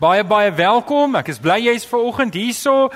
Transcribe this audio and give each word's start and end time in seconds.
Baie 0.00 0.22
baie 0.24 0.48
welkom. 0.56 1.12
Ek 1.18 1.26
is 1.28 1.36
bly 1.44 1.58
jy's 1.60 1.82
ver 1.84 2.00
oggend 2.08 2.32
hierso 2.32 2.86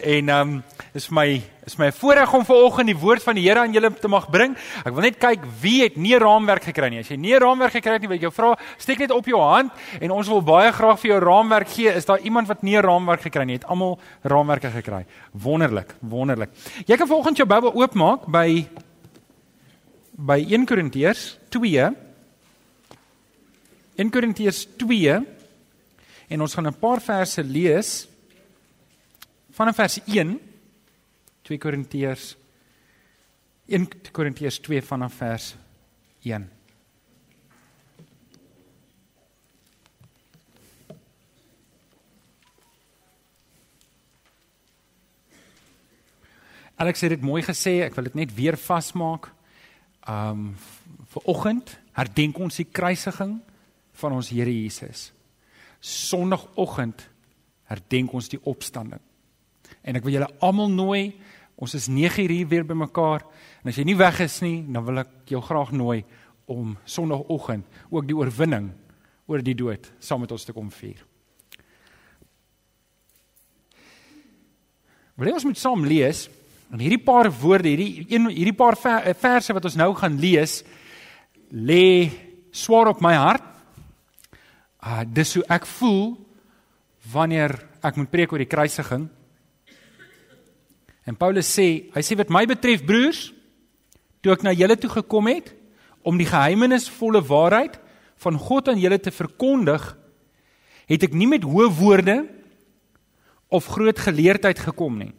en 0.00 0.30
ehm 0.32 0.52
um, 0.54 0.62
is 0.96 1.10
my 1.12 1.34
is 1.68 1.74
my 1.76 1.90
voorreg 1.92 2.32
om 2.32 2.46
ver 2.48 2.62
oggend 2.64 2.88
die 2.88 2.96
woord 2.96 3.20
van 3.20 3.36
die 3.36 3.42
Here 3.44 3.60
aan 3.60 3.74
julle 3.76 3.90
te 3.92 4.08
mag 4.08 4.30
bring. 4.32 4.54
Ek 4.80 4.94
wil 4.96 5.04
net 5.04 5.18
kyk 5.20 5.44
wie 5.60 5.82
het 5.82 5.98
nie 6.00 6.14
'n 6.16 6.22
raamwerk 6.24 6.64
gekry 6.64 6.88
nie. 6.88 7.00
As 7.00 7.10
jy 7.10 7.18
nie 7.20 7.34
'n 7.36 7.42
raamwerk 7.44 7.72
gekry 7.76 7.92
het 7.92 8.00
nie, 8.00 8.08
wil 8.08 8.16
ek 8.16 8.22
jou 8.22 8.32
vra, 8.32 8.56
steek 8.78 8.98
net 8.98 9.10
op 9.10 9.26
jou 9.26 9.40
hand 9.40 9.72
en 10.00 10.10
ons 10.10 10.28
wil 10.28 10.40
baie 10.40 10.72
graag 10.72 10.98
vir 11.00 11.10
jou 11.10 11.20
raamwerk 11.20 11.68
gee. 11.68 11.92
Is 11.92 12.06
daar 12.06 12.20
iemand 12.20 12.48
wat 12.48 12.62
nie 12.62 12.78
'n 12.78 12.82
raamwerk 12.82 13.20
gekry 13.20 13.44
nie? 13.44 13.56
Het 13.60 13.66
almal 13.66 13.98
raamwerke 14.22 14.70
gekry. 14.70 15.04
Wonderlik, 15.32 15.94
wonderlik. 16.00 16.48
Jy 16.86 16.96
kan 16.96 17.06
vanoggend 17.06 17.36
jou 17.36 17.46
Bybel 17.46 17.74
oopmaak 17.74 18.24
by 18.26 18.66
by 20.16 20.40
1 20.48 20.64
Korintiërs 20.64 21.36
2 21.50 21.92
1 23.96 24.10
Korintiërs 24.10 24.66
2 24.78 25.33
En 26.28 26.40
ons 26.40 26.54
gaan 26.54 26.66
'n 26.66 26.78
paar 26.78 27.00
verse 27.00 27.42
lees 27.42 28.08
vanaf 29.50 29.76
vers 29.76 30.00
1 30.06 30.40
2 31.42 31.58
Korintiërs 31.58 32.36
1 33.66 33.88
Korintiërs 34.12 34.58
2 34.60 34.82
vanaf 34.82 35.14
vers 35.14 35.56
1 36.22 36.50
Alex 46.74 47.00
het 47.00 47.14
dit 47.14 47.22
mooi 47.22 47.42
gesê, 47.46 47.78
ek 47.86 47.94
wil 47.94 48.08
dit 48.08 48.16
net 48.18 48.32
weer 48.34 48.56
vasmaak. 48.58 49.30
Um 50.10 50.54
vir 51.14 51.28
oggend 51.30 51.70
herdenk 51.94 52.38
ons 52.42 52.56
die 52.58 52.66
kruisiging 52.66 53.36
van 54.00 54.16
ons 54.16 54.28
Here 54.34 54.50
Jesus. 54.50 55.12
Sondagoggend 55.84 57.02
herdenk 57.68 58.12
ons 58.16 58.30
die 58.32 58.40
opstanding. 58.48 59.02
En 59.84 59.98
ek 59.98 60.04
wil 60.06 60.16
julle 60.16 60.30
almal 60.44 60.70
nooi, 60.72 61.02
ons 61.60 61.74
is 61.76 61.90
9:00 61.92 62.30
hier 62.32 62.48
weer 62.48 62.64
bymekaar 62.64 63.24
en 63.62 63.68
as 63.68 63.76
jy 63.76 63.84
nie 63.84 63.96
weg 63.96 64.20
is 64.20 64.40
nie, 64.42 64.64
dan 64.64 64.84
wil 64.84 64.98
ek 65.04 65.28
jou 65.28 65.40
graag 65.40 65.72
nooi 65.72 66.04
om 66.46 66.76
Sondagoggend 66.84 67.64
ook 67.90 68.06
die 68.06 68.16
oorwinning 68.16 68.72
oor 69.26 69.42
die 69.42 69.54
dood 69.54 69.92
saam 70.00 70.20
met 70.20 70.32
ons 70.32 70.44
te 70.44 70.52
kom 70.52 70.70
vier. 70.70 71.04
Wil 75.16 75.28
jy 75.28 75.34
ons 75.34 75.44
moet 75.44 75.58
saam 75.58 75.84
lees 75.84 76.28
en 76.72 76.80
hierdie 76.80 77.04
paar 77.04 77.30
woorde, 77.30 77.68
hierdie 77.68 78.06
een 78.08 78.28
hierdie 78.32 78.56
paar 78.56 78.76
verse 78.76 79.52
wat 79.52 79.64
ons 79.64 79.76
nou 79.76 79.92
gaan 79.94 80.16
lees 80.18 80.62
lê 81.52 82.10
swaar 82.50 82.88
op 82.88 83.00
my 83.04 83.14
hart 83.14 83.53
Uh 84.84 85.00
dis 85.08 85.32
hoe 85.38 85.44
ek 85.48 85.64
voel 85.78 86.12
wanneer 87.12 87.56
ek 87.84 87.96
moet 87.96 88.10
preek 88.12 88.32
oor 88.32 88.42
die 88.42 88.50
kruisiging. 88.50 89.06
En 91.08 91.16
Paulus 91.16 91.48
sê, 91.48 91.88
hy 91.92 92.02
sê 92.04 92.16
wat 92.20 92.32
my 92.32 92.44
betref 92.48 92.84
broers, 92.84 93.30
toe 94.24 94.32
ek 94.32 94.44
na 94.44 94.52
julle 94.56 94.76
toe 94.80 94.90
gekom 94.92 95.28
het 95.32 95.52
om 96.04 96.20
die 96.20 96.28
geheimenisvolle 96.28 97.20
waarheid 97.24 97.76
van 98.20 98.38
God 98.40 98.70
aan 98.72 98.80
julle 98.80 99.00
te 99.00 99.12
verkondig, 99.12 99.82
het 100.88 101.04
ek 101.04 101.16
nie 101.16 101.28
met 101.28 101.44
hoë 101.48 101.68
woorde 101.80 102.18
of 103.52 103.68
groot 103.72 104.00
geleerdheid 104.00 104.60
gekom 104.60 105.00
nie. 105.00 105.12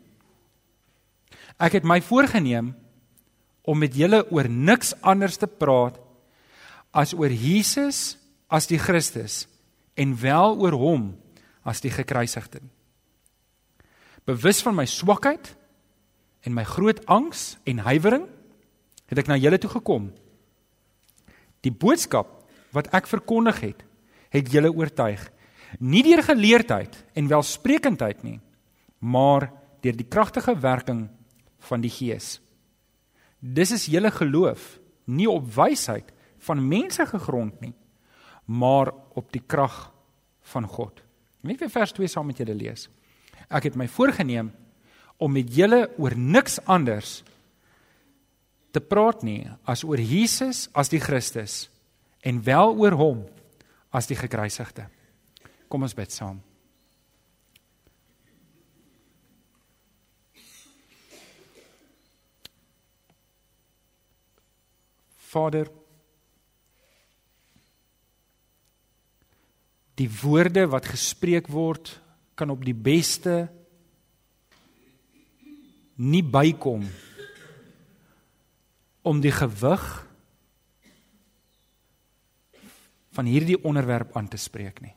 Ek 1.57 1.77
het 1.77 1.87
my 1.87 2.01
voorgenem 2.05 2.73
om 3.65 3.81
met 3.81 3.97
julle 3.97 4.21
oor 4.29 4.49
niks 4.49 4.93
anders 5.01 5.39
te 5.41 5.49
praat 5.49 5.97
as 6.93 7.13
oor 7.17 7.33
Jesus 7.33 8.17
as 8.49 8.69
die 8.69 8.81
Christus 8.81 9.45
en 9.95 10.15
wel 10.19 10.57
oor 10.59 10.75
hom 10.77 11.03
as 11.65 11.81
die 11.81 11.91
gekruisigde. 11.91 12.61
Bewus 14.25 14.61
van 14.65 14.75
my 14.77 14.85
swakheid 14.89 15.53
en 16.45 16.53
my 16.53 16.65
groot 16.67 17.01
angs 17.09 17.55
en 17.65 17.83
huiwering 17.85 18.25
het 19.09 19.21
ek 19.21 19.29
na 19.29 19.37
julle 19.37 19.59
toe 19.61 19.71
gekom. 19.77 20.09
Die 21.65 21.73
boodskap 21.73 22.31
wat 22.75 22.91
ek 22.93 23.07
verkondig 23.09 23.61
het, 23.63 23.85
het 24.33 24.51
julle 24.51 24.71
oortuig, 24.73 25.21
nie 25.79 26.03
deur 26.05 26.21
geleerdheid 26.25 26.97
en 27.17 27.29
welsprekendheid 27.31 28.23
nie, 28.25 28.39
maar 28.99 29.49
deur 29.85 29.95
die 29.95 30.07
kragtige 30.09 30.55
werking 30.59 31.07
van 31.69 31.81
die 31.81 31.93
Gees. 31.93 32.39
Dis 33.39 33.73
is 33.75 33.87
julle 33.91 34.11
geloof, 34.13 34.77
nie 35.05 35.29
op 35.29 35.47
wysheid 35.55 36.11
van 36.45 36.61
mense 36.65 37.05
gegrond 37.09 37.61
nie, 37.61 37.73
maar 38.45 38.91
op 39.17 39.31
die 39.33 39.41
krag 39.41 39.91
van 40.51 40.67
God. 40.69 41.01
Net 41.45 41.59
weer 41.61 41.71
vers 41.73 41.93
2 41.93 42.09
saam 42.09 42.29
met 42.29 42.37
julle 42.41 42.55
lees. 42.57 42.87
Ek 43.49 43.69
het 43.69 43.77
my 43.77 43.87
voorgenem 43.89 44.51
om 45.21 45.31
met 45.31 45.53
julle 45.53 45.85
oor 46.01 46.15
niks 46.17 46.59
anders 46.65 47.21
te 48.75 48.81
praat 48.83 49.23
nie 49.23 49.45
as 49.63 49.85
oor 49.87 50.01
Jesus 50.01 50.65
as 50.75 50.91
die 50.91 50.99
Christus 50.99 51.69
en 52.25 52.41
wel 52.43 52.75
oor 52.81 52.97
hom 52.99 53.23
as 53.95 54.09
die 54.09 54.17
gekruisigde. 54.19 54.89
Kom 55.69 55.85
ons 55.85 55.95
bid 55.95 56.11
saam. 56.11 56.41
Vader 65.35 65.67
die 69.95 70.09
woorde 70.21 70.65
wat 70.67 70.89
gespreek 70.91 71.47
word 71.51 71.93
kan 72.35 72.51
op 72.51 72.63
die 72.65 72.75
beste 72.75 73.45
nie 75.95 76.23
bykom 76.23 76.83
om 79.05 79.21
die 79.23 79.31
gewig 79.31 79.85
van 83.15 83.29
hierdie 83.29 83.57
onderwerp 83.63 84.15
aan 84.17 84.27
te 84.27 84.39
spreek 84.41 84.81
nie. 84.83 84.91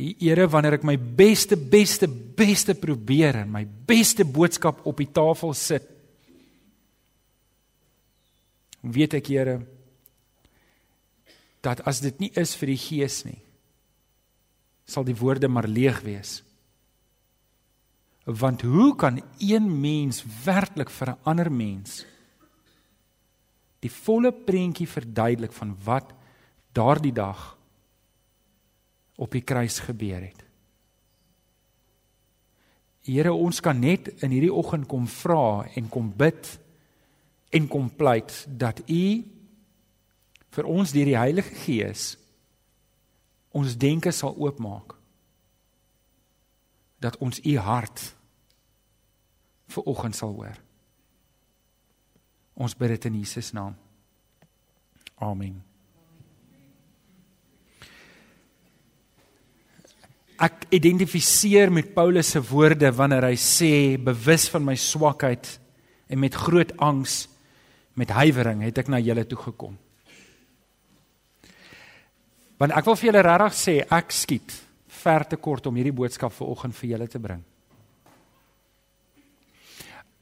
Here, 0.00 0.46
wanneer 0.48 0.78
ek 0.78 0.86
my 0.88 0.96
beste 0.96 1.58
beste 1.60 2.08
beste 2.08 2.74
probeer 2.78 3.42
en 3.42 3.50
my 3.52 3.66
beste 3.86 4.24
boodskap 4.24 4.80
op 4.88 4.98
die 5.02 5.10
tafel 5.12 5.52
sit, 5.54 5.84
weet 8.80 9.18
ek 9.18 9.28
Here, 9.28 9.58
dat 11.60 11.80
as 11.86 12.00
dit 12.00 12.18
nie 12.20 12.32
is 12.34 12.54
vir 12.56 12.66
die 12.66 12.80
gees 12.80 13.24
nie 13.24 13.40
sal 14.90 15.06
die 15.06 15.16
woorde 15.16 15.48
maar 15.48 15.68
leeg 15.70 16.02
wees. 16.02 16.40
Want 18.24 18.62
hoe 18.66 18.94
kan 18.98 19.20
een 19.38 19.68
mens 19.80 20.22
werklik 20.44 20.90
vir 20.90 21.10
'n 21.10 21.20
ander 21.22 21.50
mens 21.52 22.04
die 23.80 23.90
volle 23.90 24.32
prentjie 24.32 24.88
verduidelik 24.88 25.52
van 25.52 25.76
wat 25.84 26.12
daardie 26.72 27.12
dag 27.12 27.56
op 29.16 29.30
die 29.30 29.40
kruis 29.40 29.78
gebeur 29.78 30.20
het? 30.20 30.44
Here, 33.02 33.32
ons 33.32 33.60
kan 33.60 33.80
net 33.80 34.08
in 34.22 34.30
hierdie 34.30 34.52
oggend 34.52 34.86
kom 34.86 35.06
vra 35.06 35.64
en 35.74 35.88
kom 35.88 36.12
bid 36.16 36.58
en 37.50 37.68
kom 37.68 37.90
pleit 37.96 38.46
dat 38.48 38.82
U 38.90 39.24
vir 40.54 40.66
ons 40.66 40.92
deur 40.92 41.06
die 41.08 41.18
Heilige 41.18 41.54
Gees 41.64 42.14
ons 43.56 43.76
denke 43.78 44.12
sal 44.14 44.36
oopmaak 44.38 44.94
dat 47.00 47.16
ons 47.24 47.40
u 47.42 47.54
hart 47.58 48.02
vir 49.70 49.88
oggend 49.88 50.16
sal 50.18 50.34
hoor. 50.36 50.58
Ons 52.60 52.76
bid 52.76 52.92
dit 52.92 53.08
in 53.08 53.18
Jesus 53.22 53.52
naam. 53.56 53.76
Amen. 55.20 55.56
Ek 60.40 60.64
identifiseer 60.72 61.72
met 61.72 61.92
Paulus 61.96 62.32
se 62.32 62.40
woorde 62.50 62.88
wanneer 62.96 63.28
hy 63.28 63.36
sê 63.40 63.72
bewus 64.00 64.46
van 64.52 64.64
my 64.64 64.76
swakheid 64.80 65.48
en 66.08 66.20
met 66.20 66.36
groot 66.36 66.72
angs 66.80 67.26
met 68.00 68.12
huiwering 68.16 68.64
het 68.64 68.80
ek 68.80 68.88
na 68.92 69.00
julle 69.02 69.26
toe 69.28 69.38
gekom. 69.40 69.76
Want 72.60 72.76
ek 72.76 72.84
wil 72.90 72.98
vir 73.00 73.08
julle 73.08 73.22
regtig 73.24 73.56
sê 73.56 73.74
ek 73.88 74.12
skiet 74.12 74.52
ver 75.00 75.24
te 75.24 75.38
kort 75.40 75.64
om 75.70 75.78
hierdie 75.78 75.96
boodskap 75.96 76.34
vir 76.36 76.50
oggend 76.52 76.76
vir 76.76 76.90
julle 76.90 77.06
te 77.08 77.20
bring. 77.22 77.40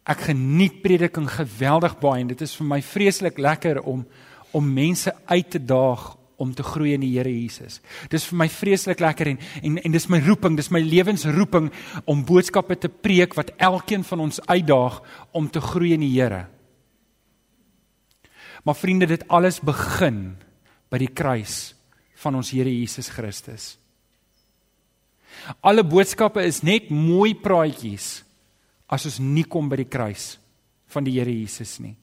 Ek 0.08 0.22
geniet 0.30 0.78
prediking 0.84 1.26
geweldig 1.28 1.96
baie 2.00 2.22
en 2.22 2.30
dit 2.30 2.44
is 2.46 2.54
vir 2.56 2.68
my 2.70 2.78
vreeslik 2.84 3.42
lekker 3.42 3.82
om 3.82 4.06
om 4.56 4.64
mense 4.64 5.12
uit 5.28 5.50
te 5.52 5.60
daag 5.60 6.14
om 6.40 6.54
te 6.56 6.62
groei 6.64 6.94
in 6.94 7.02
die 7.02 7.10
Here 7.18 7.28
Jesus. 7.28 7.82
Dis 8.08 8.24
vir 8.30 8.38
my 8.40 8.46
vreeslik 8.48 9.02
lekker 9.02 9.34
en 9.34 9.40
en 9.62 9.80
en 9.82 9.92
dis 9.92 10.06
my 10.08 10.20
roeping, 10.24 10.56
dis 10.56 10.70
my 10.70 10.80
lewensroeping 10.80 11.72
om 12.06 12.22
boodskappe 12.24 12.78
te 12.78 12.88
preek 12.88 13.34
wat 13.36 13.50
elkeen 13.58 14.06
van 14.06 14.22
ons 14.28 14.40
uitdaag 14.46 15.02
om 15.34 15.50
te 15.50 15.60
groei 15.60 15.92
in 15.98 16.06
die 16.06 16.14
Here. 16.14 16.46
Maar 18.64 18.78
vriende, 18.78 19.06
dit 19.06 19.26
alles 19.28 19.60
begin 19.60 20.38
by 20.88 21.02
die 21.02 21.12
kruis 21.12 21.74
van 22.22 22.38
ons 22.38 22.50
Here 22.50 22.70
Jesus 22.70 23.08
Christus. 23.08 23.76
Alle 25.62 25.84
boodskappe 25.86 26.42
is 26.42 26.62
net 26.66 26.90
mooi 26.90 27.34
praatjies 27.38 28.24
as 28.88 29.06
ons 29.06 29.20
nie 29.20 29.44
kom 29.44 29.68
by 29.68 29.82
die 29.82 29.90
kruis 29.90 30.36
van 30.92 31.06
die 31.06 31.18
Here 31.18 31.32
Jesus 31.32 31.78
nie. 31.82 31.94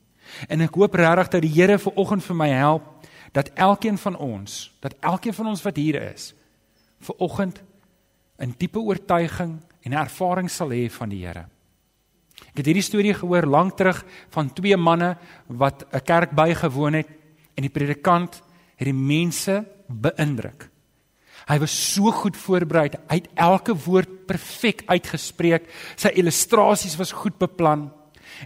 En 0.49 0.63
ek 0.65 0.77
hoop 0.77 0.95
regtig 0.97 1.31
dat 1.33 1.43
die 1.43 1.53
Here 1.53 1.77
ver 1.81 1.97
oggend 1.99 2.23
vir 2.25 2.37
my 2.37 2.49
help 2.53 2.91
dat 3.35 3.51
elkeen 3.59 3.97
van 3.99 4.15
ons, 4.15 4.69
dat 4.79 4.95
elkeen 5.03 5.35
van 5.35 5.49
ons 5.51 5.63
wat 5.65 5.75
hier 5.75 5.97
is, 5.99 6.31
ver 7.03 7.15
oggend 7.19 7.61
'n 8.39 8.55
diepe 8.57 8.79
oortuiging 8.79 9.59
en 9.83 9.93
ervaring 9.93 10.49
sal 10.49 10.69
hê 10.69 10.89
van 10.89 11.09
die 11.09 11.25
Here. 11.25 11.45
Ek 12.51 12.57
het 12.57 12.65
hierdie 12.65 12.83
storie 12.83 13.13
gehoor 13.13 13.45
lank 13.47 13.77
terug 13.77 14.03
van 14.29 14.53
twee 14.53 14.77
manne 14.77 15.17
wat 15.47 15.85
'n 15.91 15.99
kerk 16.03 16.31
bygewoon 16.31 16.93
het 16.93 17.07
en 17.55 17.63
die 17.63 17.69
predikant 17.69 18.41
het 18.75 18.85
die 18.85 18.93
mense 18.93 19.65
beïndruk. 19.87 20.69
Hy 21.45 21.59
was 21.61 21.73
so 21.93 22.09
goed 22.11 22.37
voorberei, 22.37 22.87
hy 23.09 23.19
het 23.19 23.29
elke 23.37 23.75
woord 23.85 24.25
perfek 24.29 24.81
uitgespreek. 24.89 25.67
Sy 25.95 26.09
illustrasies 26.17 26.97
was 26.97 27.13
goed 27.13 27.37
beplan. 27.37 27.91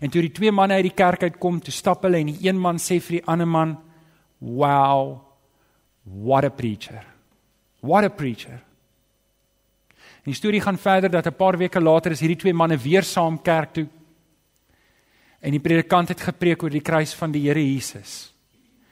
En 0.04 0.12
toe 0.12 0.22
die 0.26 0.34
twee 0.36 0.52
manne 0.52 0.76
uit 0.78 0.90
die 0.90 0.98
kerk 0.98 1.24
uitkom, 1.24 1.62
toe 1.64 1.74
stap 1.74 2.04
hulle 2.04 2.20
en 2.20 2.34
die 2.34 2.48
een 2.48 2.60
man 2.60 2.78
sê 2.82 3.00
vir 3.00 3.20
die 3.20 3.26
ander 3.26 3.48
man, 3.48 3.78
"Wow, 4.40 5.22
what 6.04 6.44
a 6.44 6.50
preacher. 6.50 7.06
What 7.82 8.04
a 8.04 8.10
preacher." 8.10 8.60
En 10.20 10.34
die 10.34 10.34
storie 10.34 10.62
gaan 10.62 10.78
verder 10.78 11.10
dat 11.10 11.28
'n 11.28 11.36
paar 11.36 11.58
weke 11.58 11.80
later 11.80 12.12
is 12.12 12.20
hierdie 12.20 12.38
twee 12.38 12.54
manne 12.54 12.78
weer 12.78 13.04
saam 13.04 13.42
kerk 13.42 13.74
toe. 13.74 13.88
En 15.40 15.52
die 15.52 15.60
predikant 15.60 16.10
het 16.10 16.22
gepreek 16.22 16.64
oor 16.64 16.70
die 16.70 16.82
kruis 16.82 17.14
van 17.14 17.32
die 17.32 17.48
Here 17.48 17.74
Jesus 17.74 18.34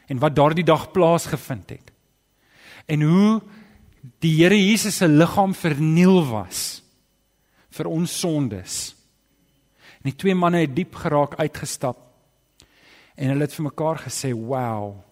en 0.07 0.19
wat 0.19 0.35
daardie 0.35 0.63
dag 0.63 0.91
plaasgevind 0.91 1.69
het. 1.69 1.91
En 2.88 3.04
hoe 3.04 3.42
die 4.24 4.34
Here 4.39 4.57
Jesus 4.57 4.98
se 5.01 5.07
liggaam 5.07 5.54
verniel 5.56 6.22
was 6.30 6.81
vir 7.78 7.89
ons 7.92 8.13
sondes. 8.19 8.78
En 10.00 10.10
die 10.10 10.16
twee 10.18 10.36
manne 10.38 10.63
het 10.63 10.75
diep 10.75 10.95
geraak 10.95 11.36
uitgestap. 11.42 12.00
En 13.18 13.34
hulle 13.34 13.45
het 13.45 13.54
vir 13.54 13.68
mekaar 13.68 14.00
gesê, 14.07 14.31
"Wow. 14.34 15.04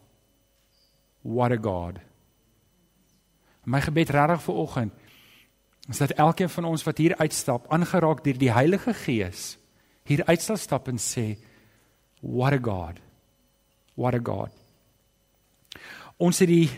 What 1.21 1.51
a 1.51 1.57
God." 1.57 1.99
My 3.65 3.81
gebed 3.81 4.09
regtig 4.09 4.41
vir 4.41 4.55
oggend 4.55 4.93
is 5.89 5.97
dat 5.97 6.11
elkeen 6.11 6.49
van 6.49 6.65
ons 6.65 6.83
wat 6.83 6.97
hier 6.97 7.17
uitstap, 7.17 7.67
aangeraak 7.69 8.23
deur 8.23 8.37
die 8.37 8.51
Heilige 8.51 8.93
Gees, 8.93 9.57
hier 10.03 10.25
uitstel 10.25 10.57
stap 10.57 10.87
en 10.87 10.97
sê, 10.97 11.37
"What 12.21 12.53
a 12.53 12.59
God. 12.61 12.99
What 13.95 14.13
a 14.13 14.19
God." 14.23 14.51
Ons 16.17 16.39
het 16.39 16.47
die 16.47 16.69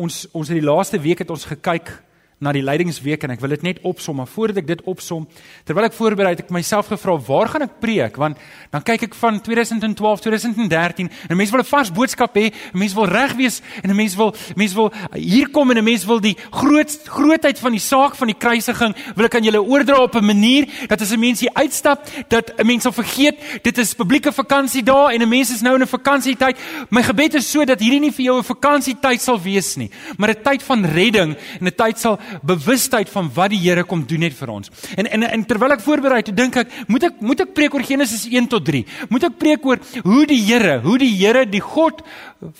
ons 0.00 0.22
ons 0.32 0.48
het 0.48 0.56
die 0.56 0.64
laaste 0.64 1.00
week 1.00 1.20
het 1.22 1.30
ons 1.30 1.44
gekyk 1.50 1.92
na 2.40 2.54
die 2.56 2.62
leidingsweek 2.64 3.26
en 3.26 3.34
ek 3.34 3.42
wil 3.42 3.52
dit 3.52 3.64
net 3.66 3.78
opsom 3.84 4.16
maar 4.16 4.28
voordat 4.32 4.62
ek 4.62 4.68
dit 4.70 4.82
opsom 4.88 5.26
terwyl 5.68 5.84
ek 5.84 5.96
voorberei 5.96 6.32
het 6.32 6.46
ek 6.46 6.52
myself 6.54 6.88
gevra 6.88 7.18
waar 7.26 7.50
gaan 7.52 7.66
ek 7.66 7.74
preek? 7.82 8.16
Want 8.16 8.38
dan 8.72 8.84
kyk 8.86 9.10
ek 9.10 9.16
van 9.20 9.40
2012 9.44 10.22
2013 10.24 11.10
en 11.28 11.36
mense 11.36 11.52
wil 11.52 11.60
'n 11.60 11.68
vars 11.68 11.90
boodskap 11.92 12.36
hê 12.40 12.48
mense 12.72 12.96
wil 12.96 13.04
reg 13.04 13.34
wees 13.36 13.60
en 13.82 13.92
mense 13.94 14.16
wil 14.16 14.32
mense 14.56 14.74
wil 14.74 14.88
hier 15.12 15.50
kom 15.52 15.70
en 15.70 15.84
mense 15.84 16.06
wil 16.06 16.20
die 16.20 16.36
groot 16.50 16.90
grootheid 17.04 17.58
van 17.58 17.72
die 17.76 17.84
saak 17.84 18.16
van 18.16 18.32
die 18.32 18.38
kruisiging 18.38 18.96
wil 19.16 19.28
ek 19.28 19.36
aan 19.36 19.44
julle 19.44 19.60
oordra 19.60 20.00
op 20.00 20.16
'n 20.16 20.24
manier 20.24 20.64
dat 20.88 21.00
as 21.00 21.12
'n 21.12 21.20
mens 21.20 21.40
hier 21.40 21.52
uitstap 21.52 22.08
dat 22.28 22.56
'n 22.56 22.66
mens 22.66 22.82
sal 22.82 22.92
vergeet 22.92 23.36
dit 23.62 23.78
is 23.78 23.94
publieke 23.94 24.32
vakansie 24.32 24.82
daar 24.82 25.12
en 25.12 25.20
'n 25.20 25.28
mens 25.28 25.52
is 25.52 25.60
nou 25.60 25.74
in 25.74 25.82
'n 25.82 25.86
vakansietyd 25.86 26.56
my 26.88 27.02
gebed 27.02 27.34
is 27.34 27.50
so 27.50 27.64
dat 27.64 27.80
hierdie 27.80 28.00
nie 28.00 28.12
vir 28.12 28.24
jou 28.24 28.38
'n 28.38 28.44
vakansietyd 28.44 29.20
sal 29.20 29.38
wees 29.38 29.76
nie 29.76 29.90
maar 30.16 30.30
'n 30.30 30.42
tyd 30.42 30.62
van 30.62 30.84
redding 30.84 31.36
en 31.60 31.66
'n 31.66 31.76
tyd 31.76 31.98
sal 31.98 32.18
bewustheid 32.42 33.08
van 33.08 33.30
wat 33.34 33.50
die 33.50 33.60
Here 33.60 33.84
kom 33.84 34.04
doen 34.06 34.22
het 34.22 34.34
vir 34.34 34.48
ons. 34.48 34.70
En 34.96 35.06
en, 35.06 35.22
en 35.22 35.44
terwyl 35.44 35.76
ek 35.76 35.84
voorberei, 35.84 36.22
toe 36.22 36.34
dink 36.34 36.56
ek, 36.56 36.74
moet 36.88 37.08
ek 37.10 37.20
moet 37.20 37.40
ek 37.40 37.54
preek 37.54 37.74
oor 37.74 37.84
Genesis 37.86 38.26
1 38.30 38.48
tot 38.52 38.64
3. 38.64 38.84
Moet 39.08 39.28
ek 39.30 39.38
preek 39.38 39.66
oor 39.66 39.78
hoe 40.04 40.24
die 40.26 40.40
Here, 40.44 40.80
hoe 40.84 40.98
die 40.98 41.12
Here, 41.14 41.44
die 41.46 41.62
God 41.64 42.02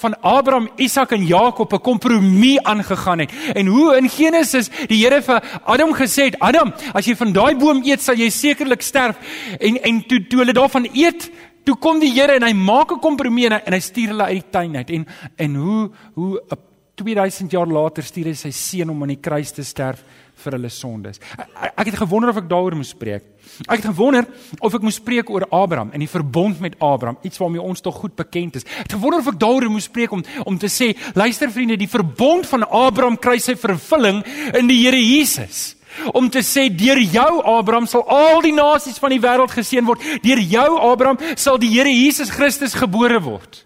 van 0.02 0.14
Abraham, 0.20 0.68
Isak 0.76 1.12
en 1.16 1.24
Jakob 1.26 1.72
'n 1.72 1.80
kompromie 1.80 2.60
aangegaan 2.62 3.18
het. 3.18 3.30
En 3.54 3.66
hoe 3.66 3.96
in 3.96 4.08
Genesis 4.08 4.70
die 4.88 5.04
Here 5.04 5.22
vir 5.22 5.42
Adam 5.64 5.94
gesê 5.94 6.24
het, 6.30 6.38
Adam, 6.40 6.72
as 6.92 7.06
jy 7.06 7.16
van 7.16 7.32
daai 7.32 7.56
boom 7.56 7.82
eet, 7.84 8.00
sal 8.00 8.14
jy 8.14 8.30
sekerlik 8.30 8.82
sterf. 8.82 9.16
En 9.58 9.82
en 9.82 10.06
toe 10.06 10.26
toe 10.26 10.38
hulle 10.38 10.52
daarvan 10.52 10.88
eet, 10.92 11.30
toe 11.64 11.76
kom 11.76 12.00
die 12.00 12.12
Here 12.12 12.32
en 12.32 12.42
hy 12.42 12.52
maak 12.52 12.92
'n 12.92 13.00
kompromie 13.00 13.46
en, 13.46 13.60
en 13.64 13.72
hy 13.72 13.80
stuur 13.80 14.08
hulle 14.08 14.24
uit 14.24 14.42
die 14.42 14.50
tuin 14.50 14.76
uit. 14.76 14.90
En 14.90 15.06
en 15.36 15.54
hoe 15.54 15.90
hoe 16.14 16.40
'n 16.50 16.69
2000 17.00 17.56
jaar 17.56 17.68
later 17.68 18.04
stuur 18.04 18.30
hy 18.30 18.36
sy 18.36 18.52
seun 18.54 18.92
om 18.92 19.04
aan 19.04 19.14
die 19.14 19.22
kruis 19.22 19.52
te 19.56 19.64
sterf 19.66 20.04
vir 20.40 20.56
hulle 20.56 20.70
sondes. 20.72 21.20
Ek, 21.36 21.86
het 21.88 21.98
gewonder 22.00 22.32
of 22.32 22.40
ek 22.40 22.48
daaroor 22.50 22.76
moet 22.78 22.88
spreek. 22.88 23.26
Ek 23.66 23.80
het 23.80 23.88
gewonder 23.90 24.28
of 24.60 24.76
ek 24.76 24.84
moet 24.84 24.96
spreek 24.96 25.30
oor 25.32 25.46
Abraham 25.48 25.90
en 25.92 26.00
die 26.00 26.10
verbond 26.10 26.60
met 26.64 26.78
Abraham, 26.78 27.18
iets 27.26 27.40
waarmee 27.40 27.64
ons 27.64 27.82
tog 27.84 27.98
goed 28.00 28.14
bekend 28.16 28.60
is. 28.60 28.64
Ek 28.64 28.88
het 28.88 28.96
gewonder 28.96 29.20
of 29.20 29.32
ek 29.32 29.40
daaroor 29.40 29.68
moet 29.72 29.84
spreek 29.84 30.14
om 30.16 30.24
om 30.46 30.56
te 30.60 30.70
sê, 30.72 30.92
luister 31.18 31.52
vriende, 31.52 31.78
die 31.80 31.90
verbond 31.90 32.48
van 32.48 32.64
Abraham 32.68 33.18
kry 33.20 33.38
sy 33.42 33.56
vervulling 33.58 34.22
in 34.56 34.70
die 34.70 34.80
Here 34.84 35.00
Jesus. 35.00 35.74
Om 36.14 36.30
te 36.32 36.44
sê 36.46 36.68
deur 36.72 37.00
jou 37.02 37.30
Abraham 37.50 37.88
sal 37.90 38.06
al 38.08 38.40
die 38.44 38.54
nasies 38.54 39.00
van 39.02 39.12
die 39.12 39.20
wêreld 39.20 39.52
geseën 39.52 39.84
word. 39.84 40.04
Deur 40.24 40.40
jou 40.40 40.68
Abraham 40.92 41.18
sal 41.34 41.58
die 41.60 41.72
Here 41.74 41.90
Jesus 41.90 42.30
Christus 42.32 42.78
gebore 42.78 43.18
word. 43.24 43.64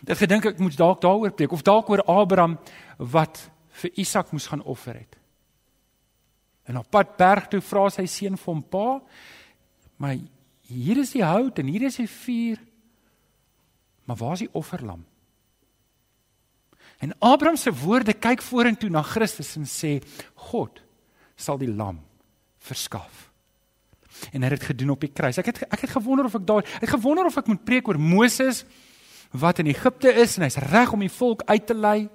Dit 0.00 0.20
gedink 0.20 0.46
ek 0.48 0.60
moet 0.62 0.76
dalk 0.78 1.00
daaroor 1.04 1.32
preek 1.36 1.52
of 1.52 1.64
dalk 1.66 1.90
oor 1.92 2.02
Abraham 2.08 2.58
wat 2.96 3.42
vir 3.82 3.90
Isak 4.00 4.32
moes 4.32 4.48
gaan 4.48 4.62
offer 4.62 4.96
het. 4.96 5.16
En 6.64 6.78
op 6.80 6.90
pad 6.90 7.16
berg 7.18 7.48
toe 7.50 7.60
vra 7.64 7.88
sy 7.92 8.06
seun 8.08 8.38
vir 8.38 8.52
hom 8.52 8.62
pa, 8.62 9.00
maar 10.00 10.16
hier 10.70 11.00
is 11.02 11.12
die 11.16 11.24
hout 11.24 11.58
en 11.58 11.68
hier 11.68 11.88
is 11.88 11.98
die 12.00 12.08
vuur. 12.08 12.60
Maar 14.06 14.16
waar 14.16 14.36
is 14.38 14.44
die 14.46 14.54
offerlam? 14.56 15.02
En 17.00 17.14
Abraham 17.18 17.56
se 17.56 17.72
woorde 17.72 18.12
kyk 18.12 18.42
vorentoe 18.44 18.90
na 18.92 19.02
Christus 19.02 19.54
en 19.56 19.66
sê 19.68 19.98
God 20.50 20.82
sal 21.40 21.60
die 21.60 21.70
lam 21.70 22.02
verskaf. 22.60 23.30
En 24.34 24.42
hy 24.42 24.50
het 24.50 24.58
dit 24.58 24.68
gedoen 24.72 24.92
op 24.96 25.04
die 25.04 25.12
kruis. 25.12 25.38
Ek 25.40 25.48
het 25.48 25.62
ek 25.64 25.86
het 25.86 25.94
gewonder 25.94 26.28
of 26.28 26.36
ek 26.36 26.46
daar 26.46 26.66
ek 26.66 26.84
het 26.84 26.92
gewonder 26.92 27.28
of 27.30 27.38
ek 27.40 27.48
moet 27.48 27.64
preek 27.64 27.88
oor 27.88 28.00
Moses 28.00 28.64
wat 29.30 29.58
in 29.58 29.66
Egipte 29.66 30.12
is 30.12 30.36
en 30.36 30.46
hy's 30.46 30.58
reg 30.70 30.92
om 30.92 31.00
die 31.04 31.12
volk 31.12 31.42
uit 31.46 31.66
te 31.66 31.74
lei. 31.74 32.08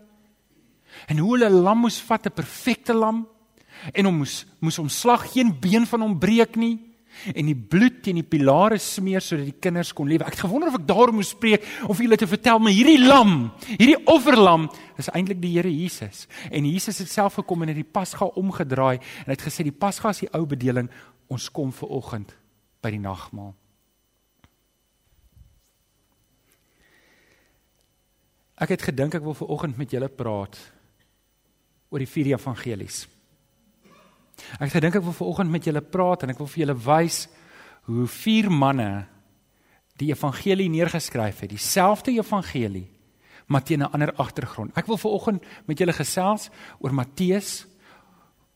En 1.08 1.18
hoe 1.18 1.38
hulle 1.38 1.50
'n 1.50 1.62
lam 1.64 1.80
moes 1.80 2.00
vat, 2.02 2.26
'n 2.26 2.34
perfekte 2.34 2.94
lam 2.94 3.28
en 3.94 4.06
hom 4.06 4.18
moes 4.18 4.46
moes 4.60 4.80
omslag, 4.80 5.32
geen 5.32 5.60
been 5.60 5.86
van 5.86 6.02
hom 6.02 6.20
breek 6.20 6.56
nie 6.56 6.80
en 7.34 7.46
die 7.46 7.56
bloed 7.56 8.02
teen 8.04 8.20
die 8.20 8.28
pilare 8.28 8.78
smeer 8.78 9.24
sodat 9.24 9.46
die 9.46 9.60
kinders 9.60 9.94
kon 9.94 10.08
lewe. 10.08 10.26
Ek 10.26 10.36
het 10.36 10.46
gewonder 10.46 10.70
of 10.70 10.80
ek 10.80 10.88
daaroor 10.88 11.14
moes 11.16 11.30
spreek 11.30 11.64
of 11.88 12.02
julle 12.04 12.18
te 12.18 12.28
vertel 12.28 12.60
maar 12.60 12.76
hierdie 12.76 13.00
lam, 13.00 13.52
hierdie 13.78 14.00
offerlam 14.06 14.70
is 14.98 15.10
eintlik 15.10 15.42
die 15.42 15.54
Here 15.56 15.72
Jesus. 15.72 16.28
En 16.52 16.66
Jesus 16.66 16.98
het 16.98 17.10
self 17.10 17.40
gekom 17.40 17.64
en 17.64 17.74
het 17.74 17.80
die 17.80 17.84
Pasga 17.84 18.26
omgedraai 18.26 18.98
en 18.98 19.26
hy 19.26 19.32
het 19.38 19.48
gesê 19.48 19.64
die 19.64 19.72
Pasga 19.72 20.10
is 20.10 20.20
die 20.26 20.34
ou 20.34 20.46
bedeling, 20.46 20.90
ons 21.28 21.50
kom 21.50 21.72
ver 21.72 21.88
oggend 21.90 22.36
by 22.82 22.92
die 22.92 23.00
nagmaal. 23.02 23.56
Ek 28.56 28.72
het 28.72 28.86
gedink 28.88 29.18
ek 29.18 29.24
wil 29.26 29.36
ver 29.36 29.52
oggend 29.52 29.78
met 29.78 29.92
julle 29.92 30.08
praat 30.08 30.56
oor 31.92 32.00
die 32.00 32.10
vier 32.10 32.32
evangelies. 32.34 33.04
Ek 34.60 34.68
het 34.68 34.78
gedink 34.78 35.00
ek 35.00 35.04
wil 35.04 35.16
ver 35.16 35.28
oggend 35.28 35.52
met 35.52 35.68
julle 35.68 35.84
praat 35.84 36.24
en 36.24 36.32
ek 36.34 36.40
wil 36.40 36.50
vir 36.52 36.64
julle 36.66 36.78
wys 36.86 37.26
hoe 37.90 38.08
vier 38.10 38.50
manne 38.52 39.06
die 40.00 40.10
evangelie 40.12 40.68
neergeskryf 40.72 41.44
het, 41.44 41.54
dieselfde 41.54 42.16
evangelie, 42.18 42.88
maar 43.48 43.64
teen 43.64 43.84
'n 43.84 43.92
ander 43.94 44.12
agtergrond. 44.16 44.76
Ek 44.76 44.88
wil 44.88 44.98
ver 44.98 45.12
oggend 45.12 45.44
met 45.68 45.78
julle 45.78 45.94
gesels 45.94 46.50
oor 46.80 46.94
Matteus, 46.94 47.66